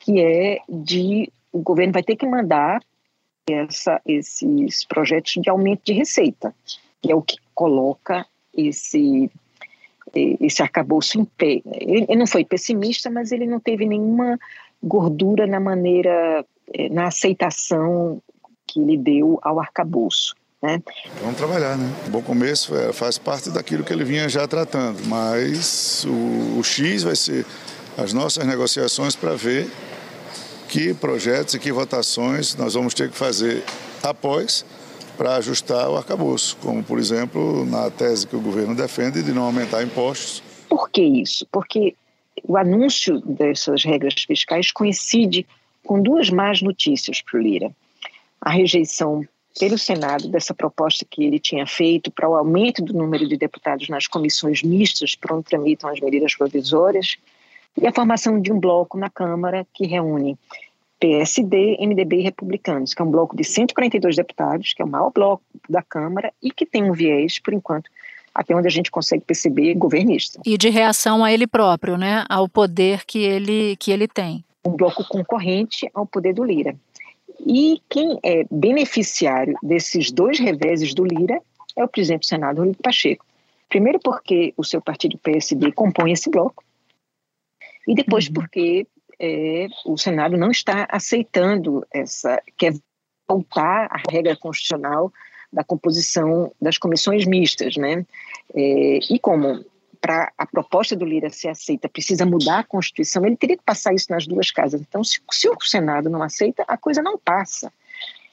que 0.00 0.20
é 0.20 0.58
de 0.68 1.32
o 1.52 1.58
governo 1.60 1.92
vai 1.92 2.02
ter 2.02 2.16
que 2.16 2.26
mandar 2.26 2.80
essa, 3.48 4.00
esses 4.06 4.84
projetos 4.84 5.32
de 5.32 5.50
aumento 5.50 5.82
de 5.84 5.92
receita, 5.92 6.54
que 7.02 7.10
é 7.10 7.14
o 7.14 7.22
que 7.22 7.36
coloca 7.54 8.24
esse 8.54 9.30
esse 10.12 10.60
arcabouço 10.60 11.20
em 11.20 11.24
pé. 11.24 11.62
Ele, 11.72 12.16
não 12.16 12.26
foi 12.26 12.44
pessimista, 12.44 13.08
mas 13.08 13.30
ele 13.30 13.46
não 13.46 13.60
teve 13.60 13.86
nenhuma 13.86 14.38
gordura 14.82 15.46
na 15.46 15.60
maneira, 15.60 16.44
eh, 16.72 16.88
na 16.88 17.06
aceitação 17.06 18.22
que 18.66 18.80
ele 18.80 18.96
deu 18.96 19.38
ao 19.42 19.60
arcabouço. 19.60 20.34
Né? 20.62 20.82
Vamos 21.22 21.36
trabalhar, 21.36 21.76
né? 21.76 21.90
O 22.06 22.10
bom 22.10 22.22
começo 22.22 22.76
é, 22.76 22.92
faz 22.92 23.16
parte 23.16 23.50
daquilo 23.50 23.82
que 23.82 23.92
ele 23.92 24.04
vinha 24.04 24.28
já 24.28 24.46
tratando, 24.46 25.00
mas 25.06 26.04
o, 26.04 26.58
o 26.58 26.62
X 26.62 27.02
vai 27.02 27.16
ser 27.16 27.46
as 27.96 28.12
nossas 28.12 28.46
negociações 28.46 29.16
para 29.16 29.34
ver 29.34 29.70
que 30.68 30.92
projetos 30.94 31.54
e 31.54 31.58
que 31.58 31.72
votações 31.72 32.54
nós 32.56 32.74
vamos 32.74 32.92
ter 32.94 33.10
que 33.10 33.16
fazer 33.16 33.64
após 34.02 34.64
para 35.16 35.36
ajustar 35.36 35.88
o 35.90 35.96
arcabouço, 35.96 36.56
como, 36.62 36.82
por 36.82 36.98
exemplo, 36.98 37.64
na 37.66 37.90
tese 37.90 38.26
que 38.26 38.36
o 38.36 38.40
governo 38.40 38.74
defende 38.74 39.22
de 39.22 39.32
não 39.32 39.42
aumentar 39.42 39.82
impostos. 39.82 40.42
Por 40.68 40.88
que 40.90 41.02
isso? 41.02 41.46
Porque 41.50 41.94
o 42.44 42.56
anúncio 42.56 43.20
dessas 43.20 43.84
regras 43.84 44.14
fiscais 44.14 44.70
coincide 44.70 45.46
com 45.84 46.02
duas 46.02 46.30
más 46.30 46.62
notícias 46.62 47.22
para 47.22 47.38
o 47.38 47.42
Lira. 47.42 47.70
A 48.40 48.50
rejeição 48.50 49.26
pelo 49.58 49.76
Senado 49.76 50.28
dessa 50.28 50.54
proposta 50.54 51.04
que 51.08 51.24
ele 51.24 51.38
tinha 51.38 51.66
feito 51.66 52.10
para 52.10 52.28
o 52.28 52.34
aumento 52.34 52.82
do 52.82 52.94
número 52.94 53.26
de 53.28 53.36
deputados 53.36 53.88
nas 53.88 54.06
comissões 54.06 54.62
mistas 54.62 55.14
para 55.14 55.34
onde 55.34 55.44
tramitam 55.44 55.90
as 55.90 56.00
medidas 56.00 56.34
provisórias 56.34 57.16
e 57.80 57.86
a 57.86 57.92
formação 57.92 58.40
de 58.40 58.52
um 58.52 58.60
bloco 58.60 58.96
na 58.96 59.10
Câmara 59.10 59.66
que 59.72 59.86
reúne 59.86 60.38
PSD, 61.00 61.78
MDB 61.80 62.18
e 62.18 62.22
Republicanos, 62.22 62.92
que 62.92 63.00
é 63.00 63.04
um 63.04 63.10
bloco 63.10 63.34
de 63.34 63.42
142 63.42 64.16
deputados, 64.16 64.74
que 64.74 64.82
é 64.82 64.84
o 64.84 64.88
maior 64.88 65.10
bloco 65.10 65.42
da 65.68 65.82
Câmara 65.82 66.32
e 66.42 66.50
que 66.50 66.66
tem 66.66 66.84
um 66.84 66.92
viés, 66.92 67.38
por 67.38 67.54
enquanto, 67.54 67.90
até 68.40 68.56
onde 68.56 68.66
a 68.66 68.70
gente 68.70 68.90
consegue 68.90 69.22
perceber, 69.22 69.74
governista. 69.74 70.40
E 70.46 70.56
de 70.56 70.70
reação 70.70 71.22
a 71.22 71.30
ele 71.30 71.46
próprio, 71.46 71.98
né, 71.98 72.24
ao 72.26 72.48
poder 72.48 73.04
que 73.04 73.18
ele, 73.18 73.76
que 73.76 73.92
ele 73.92 74.08
tem. 74.08 74.42
Um 74.64 74.70
bloco 74.70 75.06
concorrente 75.06 75.86
ao 75.92 76.06
poder 76.06 76.32
do 76.32 76.42
Lira. 76.42 76.74
E 77.46 77.82
quem 77.86 78.18
é 78.22 78.46
beneficiário 78.50 79.54
desses 79.62 80.10
dois 80.10 80.38
reveses 80.38 80.94
do 80.94 81.04
Lira 81.04 81.38
é 81.76 81.84
o 81.84 81.88
presidente 81.88 82.20
do 82.20 82.26
Senado, 82.26 82.58
Rodrigo 82.58 82.82
Pacheco. 82.82 83.26
Primeiro 83.68 84.00
porque 84.02 84.54
o 84.56 84.64
seu 84.64 84.80
partido 84.80 85.18
PSD 85.18 85.70
compõe 85.72 86.12
esse 86.12 86.30
bloco, 86.30 86.64
e 87.86 87.94
depois 87.94 88.26
uhum. 88.26 88.32
porque 88.32 88.86
é, 89.18 89.68
o 89.84 89.98
Senado 89.98 90.38
não 90.38 90.50
está 90.50 90.88
aceitando 90.90 91.86
essa, 91.92 92.42
quer 92.56 92.72
voltar 93.28 93.86
à 93.90 94.00
regra 94.10 94.34
constitucional 94.34 95.12
da 95.52 95.64
composição 95.64 96.52
das 96.60 96.78
comissões 96.78 97.26
mistas, 97.26 97.76
né? 97.76 98.04
É, 98.54 98.98
e 99.10 99.18
como 99.18 99.64
para 100.00 100.32
a 100.38 100.46
proposta 100.46 100.96
do 100.96 101.04
Lira 101.04 101.28
ser 101.28 101.48
aceita 101.48 101.88
precisa 101.88 102.24
mudar 102.24 102.60
a 102.60 102.64
Constituição, 102.64 103.24
ele 103.26 103.36
teria 103.36 103.56
que 103.56 103.62
passar 103.62 103.94
isso 103.94 104.06
nas 104.10 104.26
duas 104.26 104.50
casas. 104.50 104.80
Então, 104.80 105.04
se, 105.04 105.20
se 105.30 105.48
o 105.48 105.56
Senado 105.60 106.08
não 106.08 106.22
aceita, 106.22 106.64
a 106.66 106.76
coisa 106.76 107.02
não 107.02 107.18
passa. 107.18 107.72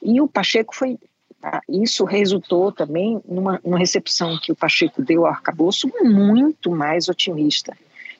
E 0.02 0.20
o 0.20 0.28
Pacheco 0.28 0.74
foi. 0.74 0.98
Ah, 1.40 1.60
isso 1.68 2.04
resultou 2.04 2.72
também 2.72 3.20
numa, 3.28 3.60
numa 3.64 3.78
recepção 3.78 4.40
que 4.42 4.50
o 4.50 4.56
Pacheco 4.56 5.02
deu 5.02 5.24
ao 5.24 5.32
arcabouço 5.32 5.88
muito 6.02 6.70
mais 6.70 7.08
otimista. 7.08 7.76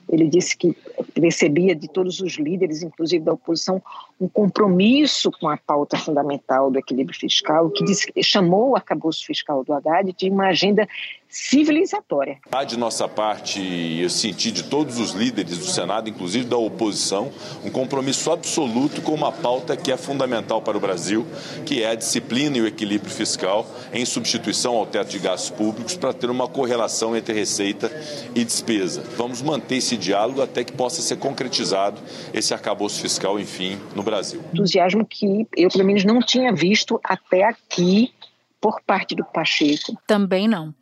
Ele 0.09 0.29
disse 0.29 0.57
que 0.57 0.77
recebia 1.17 1.75
de 1.75 1.89
todos 1.89 2.21
os 2.21 2.35
líderes, 2.35 2.83
inclusive 2.83 3.25
da 3.25 3.33
oposição, 3.33 3.83
um 4.21 4.29
compromisso 4.29 5.31
com 5.31 5.49
a 5.49 5.57
pauta 5.57 5.97
fundamental 5.97 6.71
do 6.71 6.79
equilíbrio 6.79 7.19
fiscal, 7.19 7.71
que 7.71 7.85
disse, 7.85 8.13
chamou 8.23 8.71
o 8.71 8.77
acabouço 8.77 9.25
fiscal 9.25 9.63
do 9.63 9.73
Haddad 9.73 10.13
de 10.13 10.29
uma 10.29 10.49
agenda 10.49 10.89
civilizatória. 11.29 12.39
Há 12.51 12.65
de 12.65 12.79
nossa 12.79 13.07
parte, 13.07 13.61
eu 14.01 14.09
senti 14.09 14.51
de 14.51 14.65
todos 14.65 14.99
os 14.99 15.13
líderes 15.13 15.59
do 15.59 15.67
Senado, 15.67 16.09
inclusive 16.09 16.47
da 16.47 16.57
oposição, 16.57 17.31
um 17.63 17.71
compromisso 17.71 18.33
absoluto 18.33 19.03
com 19.03 19.13
uma 19.13 19.31
pauta 19.31 19.77
que 19.77 19.93
é 19.93 19.97
fundamental 19.97 20.63
para 20.63 20.77
o 20.77 20.81
Brasil, 20.81 21.27
que 21.67 21.83
é 21.83 21.91
a 21.91 21.95
disciplina 21.95 22.57
e 22.57 22.63
o 22.63 22.67
equilíbrio 22.67 23.13
fiscal, 23.13 23.67
em 23.93 24.07
substituição 24.07 24.75
ao 24.75 24.87
teto 24.87 25.11
de 25.11 25.19
gastos 25.19 25.51
públicos, 25.51 25.97
para 25.97 26.15
ter 26.15 26.31
uma 26.31 26.49
correlação 26.49 27.15
entre 27.15 27.35
receita 27.35 27.93
e 28.35 28.43
despesa. 28.43 29.05
Vamos 29.17 29.43
manter 29.43 29.77
esse 29.77 29.99
diálogo 29.99 30.41
até 30.41 30.65
que 30.65 30.73
possa 30.73 31.03
ser 31.03 31.19
concretizado 31.19 32.01
esse 32.33 32.55
arcabouço 32.55 33.01
fiscal, 33.01 33.39
enfim, 33.39 33.79
no 33.95 34.03
Brasil. 34.11 34.43
Entusiasmo 34.53 35.05
que 35.07 35.47
eu, 35.57 35.69
pelo 35.69 35.85
menos, 35.85 36.05
não 36.05 36.21
tinha 36.21 36.53
visto 36.53 37.01
até 37.05 37.45
aqui 37.45 38.13
por 38.61 38.81
parte 38.83 39.15
do 39.15 39.25
Pacheco. 39.25 39.97
Também 40.07 40.49
não. 40.49 40.75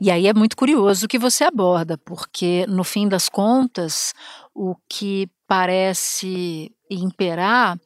E 0.00 0.10
aí 0.10 0.26
é 0.26 0.32
muito 0.32 0.56
curioso 0.56 1.04
o 1.04 1.08
que 1.08 1.18
você 1.18 1.44
aborda, 1.44 1.98
porque 1.98 2.64
no 2.68 2.82
fim 2.82 3.06
das 3.06 3.28
contas, 3.28 4.14
o 4.54 4.74
que 4.88 5.28
parece 5.46 6.72
imperar 6.88 7.78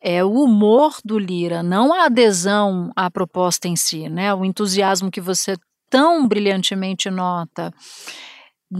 é 0.00 0.24
o 0.24 0.32
humor 0.32 0.96
do 1.04 1.18
Lira, 1.18 1.62
não 1.62 1.92
a 1.92 2.06
adesão 2.06 2.90
à 2.96 3.10
proposta 3.10 3.68
em 3.68 3.76
si, 3.76 4.08
né? 4.08 4.32
O 4.32 4.44
entusiasmo 4.44 5.10
que 5.10 5.20
você 5.20 5.56
tão 5.90 6.26
brilhantemente 6.26 7.10
nota 7.10 7.72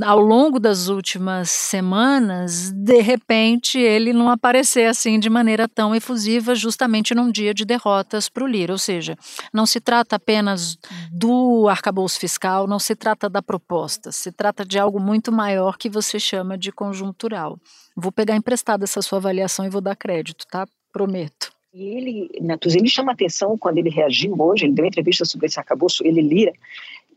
ao 0.02 0.20
longo 0.20 0.60
das 0.60 0.88
últimas 0.88 1.50
semanas, 1.50 2.70
de 2.70 3.00
repente, 3.00 3.78
ele 3.78 4.12
não 4.12 4.28
aparecer 4.28 4.86
assim 4.86 5.18
de 5.18 5.30
maneira 5.30 5.66
tão 5.66 5.94
efusiva, 5.94 6.54
justamente 6.54 7.14
num 7.14 7.30
dia 7.30 7.54
de 7.54 7.64
derrotas 7.64 8.28
para 8.28 8.44
o 8.44 8.46
Lira. 8.46 8.72
Ou 8.72 8.78
seja, 8.78 9.16
não 9.52 9.64
se 9.64 9.80
trata 9.80 10.16
apenas 10.16 10.78
do 11.10 11.68
arcabouço 11.68 12.18
fiscal, 12.18 12.66
não 12.66 12.78
se 12.78 12.94
trata 12.94 13.30
da 13.30 13.40
proposta, 13.40 14.12
se 14.12 14.30
trata 14.30 14.64
de 14.64 14.78
algo 14.78 15.00
muito 15.00 15.32
maior 15.32 15.78
que 15.78 15.88
você 15.88 16.20
chama 16.20 16.58
de 16.58 16.70
conjuntural. 16.70 17.58
Vou 17.96 18.12
pegar 18.12 18.36
emprestado 18.36 18.82
essa 18.82 19.00
sua 19.00 19.18
avaliação 19.18 19.64
e 19.64 19.70
vou 19.70 19.80
dar 19.80 19.96
crédito, 19.96 20.46
tá? 20.46 20.66
Prometo. 20.92 21.50
E 21.72 21.82
ele, 21.96 22.30
Natus, 22.40 22.74
ele 22.74 22.88
chama 22.88 23.12
atenção 23.12 23.56
quando 23.56 23.78
ele 23.78 23.90
reagiu 23.90 24.34
hoje, 24.40 24.64
ele 24.64 24.72
deu 24.72 24.86
entrevista 24.86 25.24
sobre 25.24 25.46
esse 25.46 25.58
arcabouço, 25.58 26.04
ele 26.04 26.22
lira 26.22 26.52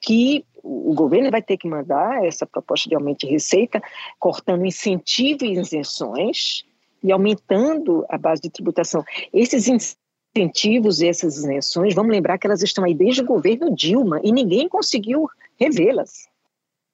que 0.01 0.43
o 0.63 0.93
governo 0.93 1.31
vai 1.31 1.41
ter 1.41 1.57
que 1.57 1.67
mandar 1.67 2.25
essa 2.25 2.45
proposta 2.45 2.89
de 2.89 2.95
aumento 2.95 3.19
de 3.19 3.27
receita, 3.27 3.81
cortando 4.19 4.65
incentivos 4.65 5.43
e 5.43 5.53
isenções 5.53 6.63
e 7.03 7.11
aumentando 7.11 8.05
a 8.09 8.17
base 8.17 8.41
de 8.41 8.49
tributação. 8.49 9.03
Esses 9.33 9.67
incentivos 9.67 11.01
e 11.01 11.07
essas 11.07 11.37
isenções, 11.37 11.95
vamos 11.95 12.11
lembrar 12.11 12.37
que 12.37 12.45
elas 12.45 12.61
estão 12.61 12.83
aí 12.83 12.93
desde 12.93 13.21
o 13.21 13.25
governo 13.25 13.73
Dilma 13.73 14.19
e 14.23 14.31
ninguém 14.31 14.67
conseguiu 14.67 15.27
revê-las. 15.59 16.29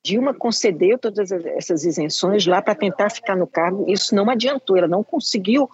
Dilma 0.04 0.34
concedeu 0.34 0.98
todas 0.98 1.32
essas 1.32 1.84
isenções 1.84 2.46
lá 2.46 2.62
para 2.62 2.76
tentar 2.76 3.10
ficar 3.10 3.36
no 3.36 3.48
cargo, 3.48 3.86
isso 3.90 4.16
não 4.16 4.30
adiantou, 4.30 4.78
ela 4.78 4.88
não 4.88 5.04
conseguiu 5.04 5.70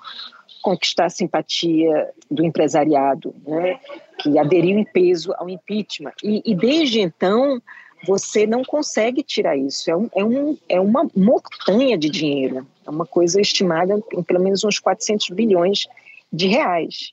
conquistar 0.63 1.05
a 1.05 1.09
simpatia 1.09 2.09
do 2.31 2.43
empresariado, 2.43 3.35
né, 3.45 3.79
que 4.23 4.39
aderiu 4.39 4.79
em 4.79 4.85
peso 4.85 5.33
ao 5.37 5.49
impeachment. 5.49 6.13
E, 6.23 6.41
e 6.45 6.55
desde 6.55 7.01
então, 7.01 7.61
você 8.07 8.47
não 8.47 8.63
consegue 8.63 9.21
tirar 9.21 9.57
isso. 9.57 9.91
É, 9.91 9.95
um, 9.95 10.09
é, 10.15 10.23
um, 10.23 10.57
é 10.69 10.79
uma 10.79 11.05
montanha 11.13 11.97
de 11.97 12.09
dinheiro. 12.09 12.65
É 12.85 12.89
uma 12.89 13.05
coisa 13.05 13.41
estimada 13.41 14.01
em 14.13 14.23
pelo 14.23 14.41
menos 14.41 14.63
uns 14.63 14.79
400 14.79 15.29
bilhões 15.29 15.87
de 16.31 16.47
reais. 16.47 17.11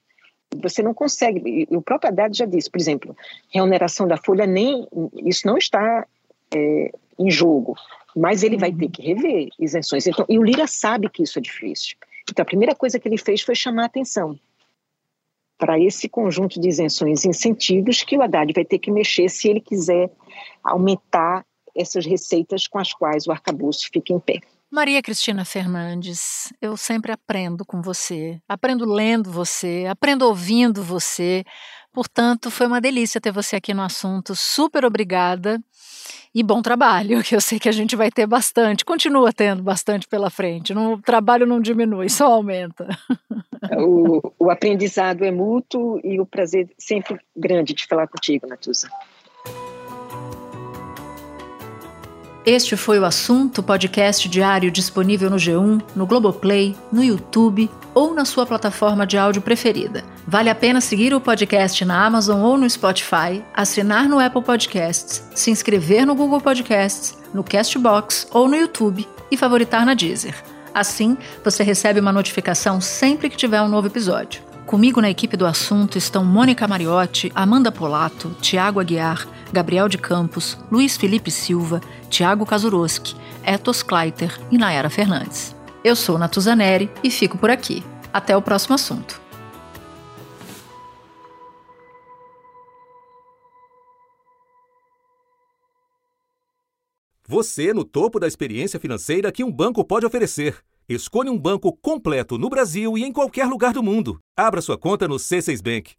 Você 0.57 0.83
não 0.83 0.95
consegue. 0.95 1.67
E 1.71 1.77
o 1.77 1.83
próprio 1.83 2.11
Haddad 2.11 2.37
já 2.37 2.47
disse, 2.47 2.71
por 2.71 2.81
exemplo, 2.81 3.17
remuneração 3.53 4.07
da 4.07 4.17
folha, 4.17 4.47
nem 4.47 4.87
isso 5.25 5.47
não 5.47 5.59
está 5.59 6.07
é, 6.55 6.93
em 7.19 7.31
jogo. 7.31 7.77
Mas 8.17 8.43
ele 8.43 8.57
vai 8.57 8.73
ter 8.73 8.89
que 8.89 9.03
rever 9.03 9.49
isenções. 9.59 10.07
Então, 10.07 10.25
e 10.29 10.39
o 10.39 10.43
Lira 10.43 10.67
sabe 10.67 11.09
que 11.09 11.23
isso 11.23 11.39
é 11.39 11.43
difícil. 11.43 11.97
Então, 12.29 12.43
a 12.43 12.47
primeira 12.47 12.75
coisa 12.75 12.99
que 12.99 13.09
ele 13.09 13.19
fez 13.19 13.41
foi 13.43 13.55
chamar 13.55 13.83
a 13.83 13.87
atenção 13.87 14.39
para 15.61 15.79
esse 15.79 16.09
conjunto 16.09 16.59
de 16.59 16.69
isenções 16.69 17.25
e 17.25 17.29
incentivos 17.29 18.03
que 18.03 18.17
o 18.17 18.23
Haddad 18.23 18.51
vai 18.55 18.65
ter 18.65 18.79
que 18.79 18.91
mexer 18.91 19.29
se 19.29 19.47
ele 19.47 19.61
quiser 19.61 20.11
aumentar 20.65 21.45
essas 21.77 22.07
receitas 22.07 22.67
com 22.67 22.79
as 22.79 22.95
quais 22.95 23.27
o 23.27 23.31
arcabouço 23.31 23.89
fica 23.93 24.13
em 24.13 24.19
pé. 24.19 24.41
Maria 24.71 25.03
Cristina 25.03 25.45
Fernandes, 25.45 26.53
eu 26.63 26.77
sempre 26.77 27.13
aprendo 27.13 27.65
com 27.65 27.83
você, 27.83 28.41
aprendo 28.49 28.85
lendo 28.85 29.31
você, 29.31 29.85
aprendo 29.89 30.27
ouvindo 30.27 30.83
você. 30.83 31.45
Portanto, 31.93 32.51
foi 32.51 32.67
uma 32.67 32.81
delícia 32.81 33.21
ter 33.21 33.33
você 33.33 33.57
aqui 33.57 33.75
no 33.75 33.83
assunto. 33.83 34.35
Super 34.35 34.85
obrigada 34.85 35.61
e 36.35 36.43
bom 36.43 36.63
trabalho, 36.63 37.23
que 37.25 37.35
eu 37.35 37.41
sei 37.41 37.59
que 37.59 37.69
a 37.69 37.73
gente 37.73 37.97
vai 37.97 38.11
ter 38.11 38.27
bastante, 38.27 38.85
continua 38.85 39.33
tendo 39.33 39.63
bastante 39.63 40.07
pela 40.07 40.31
frente. 40.31 40.73
O 40.73 40.99
trabalho 40.99 41.47
não 41.47 41.61
diminui, 41.61 42.09
só 42.09 42.27
aumenta. 42.27 42.89
O, 43.79 44.33
o 44.39 44.51
aprendizado 44.51 45.25
é 45.25 45.31
mútuo 45.31 46.01
e 46.03 46.21
o 46.21 46.27
prazer 46.27 46.71
sempre 46.79 47.19
grande 47.37 47.75
de 47.75 47.87
falar 47.87 48.07
contigo, 48.07 48.47
Natuza. 48.47 48.89
Este 52.45 52.75
foi 52.75 52.99
o 52.99 53.05
assunto 53.05 53.63
podcast 53.63 54.27
diário 54.27 54.71
disponível 54.71 55.29
no 55.29 55.37
G1, 55.37 55.83
no 55.95 56.07
Globoplay, 56.07 56.75
no 56.91 57.05
YouTube 57.05 57.71
ou 57.93 58.15
na 58.15 58.25
sua 58.25 58.47
plataforma 58.47 59.07
de 59.07 59.19
áudio 59.19 59.43
preferida. 59.43 60.03
Vale 60.27 60.49
a 60.49 60.55
pena 60.55 60.81
seguir 60.81 61.13
o 61.13 61.21
podcast 61.21 61.85
na 61.85 62.03
Amazon 62.03 62.41
ou 62.41 62.57
no 62.57 62.69
Spotify, 62.69 63.45
assinar 63.53 64.09
no 64.09 64.19
Apple 64.19 64.43
Podcasts, 64.43 65.23
se 65.35 65.51
inscrever 65.51 66.07
no 66.07 66.15
Google 66.15 66.41
Podcasts, 66.41 67.15
no 67.35 67.45
Castbox 67.45 68.27
ou 68.31 68.49
no 68.49 68.57
YouTube 68.57 69.07
e 69.31 69.37
favoritar 69.37 69.85
na 69.85 69.93
Deezer. 69.93 70.35
Assim, 70.73 71.19
você 71.45 71.63
recebe 71.63 72.01
uma 72.01 72.13
notificação 72.13 72.81
sempre 72.81 73.29
que 73.29 73.37
tiver 73.37 73.61
um 73.61 73.69
novo 73.69 73.89
episódio. 73.89 74.43
Comigo 74.65 75.01
na 75.03 75.11
equipe 75.11 75.37
do 75.37 75.45
assunto 75.45 75.99
estão 75.99 76.25
Mônica 76.25 76.67
Mariotti, 76.67 77.31
Amanda 77.35 77.71
Polato, 77.71 78.35
Tiago 78.41 78.81
Aguiar, 78.81 79.27
Gabriel 79.53 79.89
de 79.89 79.99
Campos, 79.99 80.59
Luiz 80.71 80.97
Felipe 80.97 81.31
Silva, 81.31 81.81
Tiago 82.09 82.47
Kazuroski, 82.47 83.15
Etos 83.45 83.83
Kleiter 83.83 84.39
e 84.51 84.59
Nayara 84.59 84.91
Fernandes. 84.91 85.55
Eu 85.83 85.97
sou 85.97 86.19
Natuzaneri 86.19 86.91
e 87.03 87.11
fico 87.11 87.39
por 87.39 87.51
aqui. 87.51 87.83
Até 88.13 88.37
o 88.37 88.43
próximo 88.43 88.75
assunto. 88.75 89.21
Você 97.27 97.73
no 97.73 97.85
topo 97.85 98.19
da 98.19 98.27
experiência 98.27 98.81
financeira 98.81 99.31
que 99.31 99.45
um 99.45 99.53
banco 99.53 99.85
pode 99.85 100.05
oferecer. 100.05 100.59
Escolha 100.89 101.31
um 101.31 101.39
banco 101.39 101.73
completo 101.73 102.37
no 102.37 102.51
Brasil 102.51 102.99
e 102.99 103.05
em 103.05 103.13
qualquer 103.13 103.47
lugar 103.47 103.73
do 103.73 103.85
mundo. 103.85 104.19
Abra 104.37 104.61
sua 104.61 104.77
conta 104.77 105.07
no 105.07 105.15
C6 105.15 105.63
Bank. 105.63 105.95